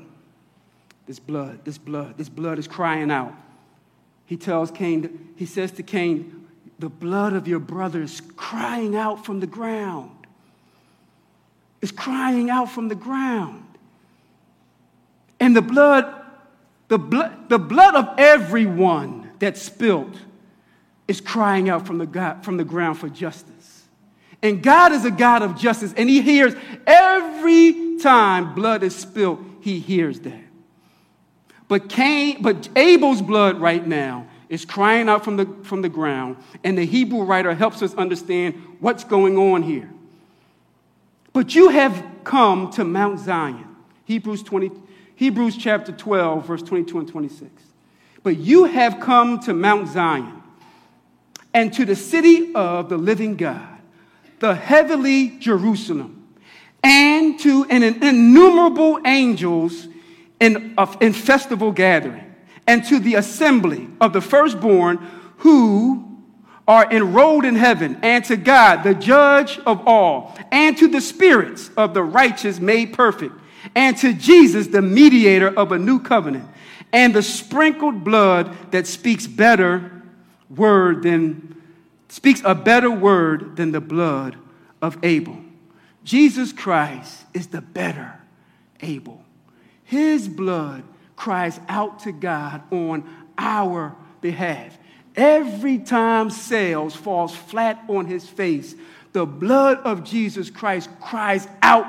this 1.07 1.17
blood, 1.17 1.65
this 1.65 1.79
blood, 1.79 2.15
this 2.15 2.29
blood 2.29 2.59
is 2.59 2.67
crying 2.67 3.09
out. 3.09 3.33
He 4.27 4.37
tells 4.37 4.69
Cain, 4.69 5.33
he 5.35 5.47
says 5.47 5.71
to 5.71 5.83
Cain, 5.83 6.47
the 6.77 6.89
blood 6.89 7.33
of 7.33 7.47
your 7.47 7.57
brothers 7.57 8.21
crying 8.37 8.95
out 8.95 9.25
from 9.25 9.39
the 9.39 9.47
ground. 9.47 10.11
It's 11.81 11.91
crying 11.91 12.51
out 12.51 12.69
from 12.69 12.87
the 12.87 12.95
ground. 12.95 13.65
And 15.39 15.55
the 15.55 15.63
blood, 15.63 16.05
the 16.87 16.99
blood, 16.99 17.49
the 17.49 17.57
blood 17.57 17.95
of 17.95 18.19
everyone 18.19 19.31
that's 19.39 19.59
spilt 19.59 20.15
is 21.07 21.21
crying 21.21 21.69
out 21.69 21.85
from 21.85 21.97
the, 21.97 22.05
God, 22.05 22.43
from 22.43 22.57
the 22.57 22.63
ground 22.63 22.97
for 22.97 23.09
justice. 23.09 23.83
And 24.41 24.61
God 24.61 24.91
is 24.91 25.05
a 25.05 25.11
God 25.11 25.41
of 25.41 25.57
justice, 25.57 25.93
and 25.95 26.09
He 26.09 26.21
hears 26.21 26.53
every 26.85 27.97
time 27.99 28.53
blood 28.53 28.83
is 28.83 28.95
spilled, 28.95 29.43
He 29.61 29.79
hears 29.79 30.19
that. 30.21 30.43
But 31.67 31.89
Cain, 31.89 32.41
but 32.41 32.67
Abel's 32.75 33.21
blood 33.21 33.59
right 33.59 33.85
now 33.85 34.27
is 34.49 34.65
crying 34.65 35.09
out 35.09 35.23
from 35.23 35.37
the, 35.37 35.45
from 35.63 35.81
the 35.81 35.89
ground, 35.89 36.37
and 36.63 36.77
the 36.77 36.85
Hebrew 36.85 37.23
writer 37.23 37.53
helps 37.55 37.81
us 37.81 37.93
understand 37.95 38.61
what's 38.79 39.03
going 39.03 39.37
on 39.37 39.63
here. 39.63 39.89
But 41.31 41.55
you 41.55 41.69
have 41.69 42.05
come 42.23 42.69
to 42.71 42.83
Mount 42.83 43.19
Zion. 43.19 43.65
Hebrews 44.05 44.43
20, 44.43 44.71
Hebrews 45.15 45.57
chapter 45.57 45.91
12, 45.91 46.45
verse 46.45 46.61
22 46.61 46.99
and 46.99 47.07
26. 47.07 47.49
But 48.21 48.37
you 48.37 48.65
have 48.65 48.99
come 48.99 49.39
to 49.39 49.53
Mount 49.53 49.87
Zion 49.87 50.42
and 51.53 51.71
to 51.73 51.85
the 51.85 51.95
city 51.95 52.53
of 52.55 52.89
the 52.89 52.97
living 52.97 53.35
God, 53.35 53.67
the 54.39 54.55
heavenly 54.55 55.37
Jerusalem, 55.39 56.35
and 56.83 57.39
to 57.39 57.65
an 57.69 57.83
innumerable 57.83 58.99
angels 59.05 59.87
in, 60.39 60.75
in 60.99 61.13
festival 61.13 61.71
gathering, 61.71 62.35
and 62.67 62.83
to 62.85 62.99
the 62.99 63.15
assembly 63.15 63.87
of 64.01 64.13
the 64.13 64.21
firstborn 64.21 64.97
who 65.37 66.09
are 66.67 66.89
enrolled 66.91 67.45
in 67.45 67.55
heaven, 67.55 67.99
and 68.01 68.23
to 68.25 68.37
God, 68.37 68.83
the 68.83 68.95
judge 68.95 69.59
of 69.59 69.85
all, 69.87 70.37
and 70.51 70.77
to 70.77 70.87
the 70.87 71.01
spirits 71.01 71.69
of 71.75 71.93
the 71.93 72.03
righteous 72.03 72.59
made 72.59 72.93
perfect, 72.93 73.33
and 73.75 73.97
to 73.97 74.13
Jesus, 74.13 74.67
the 74.67 74.81
mediator 74.81 75.47
of 75.57 75.71
a 75.71 75.79
new 75.79 75.99
covenant, 75.99 76.47
and 76.91 77.13
the 77.13 77.23
sprinkled 77.23 78.03
blood 78.03 78.71
that 78.71 78.87
speaks 78.87 79.27
better 79.27 80.02
word 80.55 81.03
than 81.03 81.61
speaks 82.09 82.41
a 82.45 82.53
better 82.53 82.91
word 82.91 83.55
than 83.55 83.71
the 83.71 83.81
blood 83.81 84.37
of 84.81 84.97
Abel. 85.03 85.37
Jesus 86.03 86.51
Christ 86.51 87.23
is 87.33 87.47
the 87.47 87.61
better 87.61 88.19
Abel. 88.81 89.23
His 89.83 90.27
blood 90.27 90.83
cries 91.15 91.59
out 91.67 91.99
to 91.99 92.11
God 92.11 92.61
on 92.71 93.03
our 93.37 93.95
behalf. 94.21 94.77
Every 95.15 95.77
time 95.77 96.29
Sales 96.29 96.95
falls 96.95 97.35
flat 97.35 97.83
on 97.87 98.05
his 98.05 98.27
face, 98.27 98.75
the 99.13 99.25
blood 99.25 99.77
of 99.79 100.03
Jesus 100.03 100.49
Christ 100.49 100.89
cries 100.99 101.47
out 101.61 101.85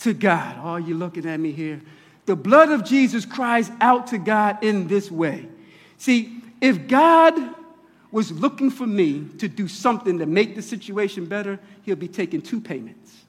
to 0.00 0.12
God. 0.12 0.56
Oh, 0.62 0.76
you're 0.76 0.96
looking 0.96 1.26
at 1.26 1.40
me 1.40 1.52
here. 1.52 1.80
The 2.26 2.36
blood 2.36 2.70
of 2.70 2.84
Jesus 2.84 3.24
cries 3.24 3.70
out 3.80 4.08
to 4.08 4.18
God 4.18 4.62
in 4.62 4.86
this 4.86 5.10
way. 5.10 5.48
See, 5.96 6.40
if 6.60 6.86
God 6.86 7.54
was 8.14 8.30
looking 8.30 8.70
for 8.70 8.86
me 8.86 9.26
to 9.38 9.48
do 9.48 9.66
something 9.66 10.20
to 10.20 10.24
make 10.24 10.54
the 10.54 10.62
situation 10.62 11.26
better, 11.26 11.58
he'll 11.82 11.96
be 11.96 12.06
taking 12.06 12.40
two 12.40 12.60
payments. 12.60 13.24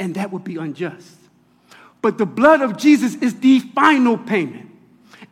And 0.00 0.16
that 0.16 0.32
would 0.32 0.42
be 0.42 0.56
unjust. 0.56 1.16
But 2.00 2.18
the 2.18 2.26
blood 2.26 2.62
of 2.62 2.76
Jesus 2.76 3.14
is 3.14 3.38
the 3.38 3.60
final 3.60 4.18
payment. 4.18 4.68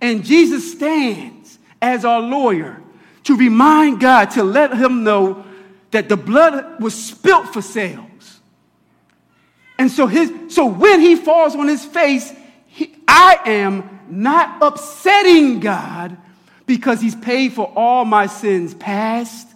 And 0.01 0.25
Jesus 0.25 0.71
stands 0.71 1.59
as 1.83 2.05
our 2.05 2.21
lawyer 2.21 2.81
to 3.25 3.37
remind 3.37 3.99
God 3.99 4.31
to 4.33 4.45
let 4.45 4.73
him 4.73 5.03
know 5.03 5.45
that 5.91 6.09
the 6.09 6.17
blood 6.17 6.81
was 6.81 6.95
spilt 6.95 7.53
for 7.53 7.61
Sales. 7.61 8.39
And 9.81 9.91
so, 9.91 10.07
his, 10.07 10.33
so 10.55 10.67
when 10.67 11.01
he 11.01 11.17
falls 11.17 11.57
on 11.57 11.67
his 11.67 11.85
face, 11.85 12.33
he, 12.67 12.95
I 13.09 13.41
am 13.47 13.99
not 14.09 14.63
upsetting 14.63 15.59
God 15.59 16.17
because 16.71 17.01
he's 17.01 17.17
paid 17.17 17.53
for 17.53 17.67
all 17.75 18.05
my 18.05 18.29
sins, 18.29 18.75
past, 18.75 19.49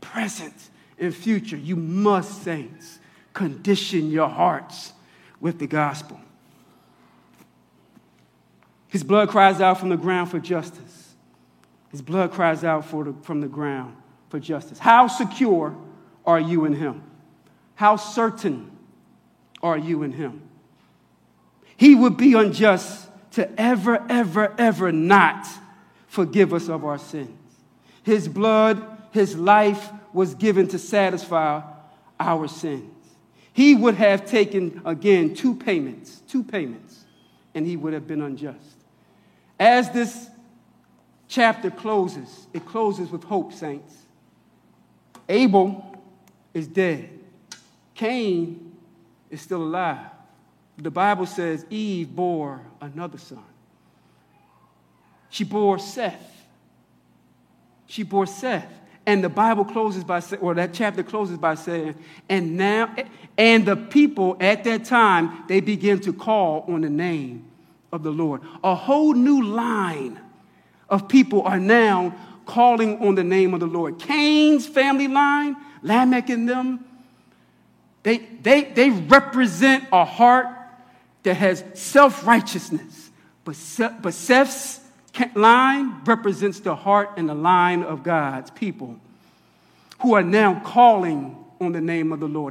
present, 0.00 0.70
and 0.98 1.14
future. 1.14 1.56
You 1.56 1.76
must, 1.76 2.42
saints, 2.42 2.98
condition 3.32 4.10
your 4.10 4.26
hearts 4.26 4.92
with 5.40 5.60
the 5.60 5.68
gospel. 5.68 6.20
His 8.88 9.04
blood 9.04 9.28
cries 9.28 9.60
out 9.60 9.78
from 9.78 9.88
the 9.88 9.96
ground 9.96 10.32
for 10.32 10.40
justice. 10.40 11.14
His 11.92 12.02
blood 12.02 12.32
cries 12.32 12.64
out 12.64 12.90
the, 12.90 13.14
from 13.22 13.40
the 13.40 13.46
ground 13.46 13.94
for 14.28 14.40
justice. 14.40 14.80
How 14.80 15.06
secure 15.06 15.76
are 16.26 16.40
you 16.40 16.64
in 16.64 16.72
Him? 16.72 17.04
How 17.76 17.94
certain 17.94 18.76
are 19.62 19.78
you 19.78 20.02
in 20.02 20.10
Him? 20.10 20.42
He 21.76 21.94
would 21.94 22.16
be 22.16 22.34
unjust 22.34 23.08
to 23.34 23.48
ever, 23.60 24.04
ever, 24.10 24.52
ever 24.58 24.90
not 24.90 25.46
forgive 26.08 26.52
us 26.52 26.68
of 26.68 26.84
our 26.84 26.98
sins. 26.98 27.30
His 28.02 28.26
blood, 28.26 28.82
His 29.12 29.36
life 29.36 29.90
was 30.12 30.34
given 30.34 30.66
to 30.68 30.78
satisfy 30.78 31.62
our 32.18 32.48
sins. 32.48 32.94
He 33.52 33.74
would 33.74 33.94
have 33.94 34.24
taken, 34.24 34.82
again, 34.84 35.34
two 35.34 35.54
payments, 35.54 36.22
two 36.28 36.42
payments, 36.42 37.04
and 37.54 37.66
He 37.66 37.76
would 37.76 37.92
have 37.92 38.06
been 38.06 38.22
unjust. 38.22 38.76
As 39.58 39.90
this 39.90 40.28
chapter 41.28 41.70
closes, 41.70 42.46
it 42.52 42.64
closes 42.64 43.10
with 43.10 43.24
hope, 43.24 43.52
saints. 43.52 43.94
Abel 45.28 46.02
is 46.54 46.66
dead, 46.66 47.10
Cain 47.94 48.76
is 49.28 49.40
still 49.40 49.62
alive. 49.62 50.06
The 50.76 50.90
Bible 50.90 51.26
says 51.26 51.66
Eve 51.68 52.14
bore 52.14 52.62
another 52.80 53.18
son. 53.18 53.42
She 55.30 55.44
bore 55.44 55.78
Seth. 55.78 56.46
She 57.86 58.02
bore 58.02 58.26
Seth. 58.26 58.66
And 59.06 59.24
the 59.24 59.28
Bible 59.28 59.64
closes 59.64 60.04
by 60.04 60.20
saying, 60.20 60.42
or 60.42 60.54
that 60.54 60.74
chapter 60.74 61.02
closes 61.02 61.38
by 61.38 61.54
saying, 61.54 61.94
and 62.28 62.58
now, 62.58 62.94
and 63.38 63.64
the 63.64 63.76
people 63.76 64.36
at 64.38 64.64
that 64.64 64.84
time, 64.84 65.44
they 65.48 65.60
begin 65.60 66.00
to 66.00 66.12
call 66.12 66.64
on 66.68 66.82
the 66.82 66.90
name 66.90 67.46
of 67.90 68.02
the 68.02 68.10
Lord. 68.10 68.42
A 68.62 68.74
whole 68.74 69.14
new 69.14 69.42
line 69.42 70.20
of 70.90 71.08
people 71.08 71.42
are 71.42 71.58
now 71.58 72.14
calling 72.44 73.02
on 73.06 73.14
the 73.14 73.24
name 73.24 73.54
of 73.54 73.60
the 73.60 73.66
Lord. 73.66 73.98
Cain's 73.98 74.66
family 74.66 75.08
line, 75.08 75.56
Lamech 75.82 76.28
and 76.28 76.48
them, 76.48 76.84
they, 78.02 78.18
they, 78.18 78.64
they 78.64 78.90
represent 78.90 79.84
a 79.92 80.04
heart 80.04 80.48
that 81.22 81.34
has 81.34 81.64
self 81.74 82.26
righteousness. 82.26 83.10
But, 83.44 83.56
but 84.02 84.14
Seth's 84.14 84.80
line 85.34 86.02
represents 86.04 86.60
the 86.60 86.74
heart 86.74 87.10
and 87.16 87.28
the 87.28 87.34
line 87.34 87.82
of 87.82 88.02
God's 88.02 88.50
people 88.50 88.96
who 90.00 90.14
are 90.14 90.22
now 90.22 90.60
calling 90.60 91.36
on 91.60 91.72
the 91.72 91.80
name 91.80 92.12
of 92.12 92.20
the 92.20 92.28
Lord. 92.28 92.46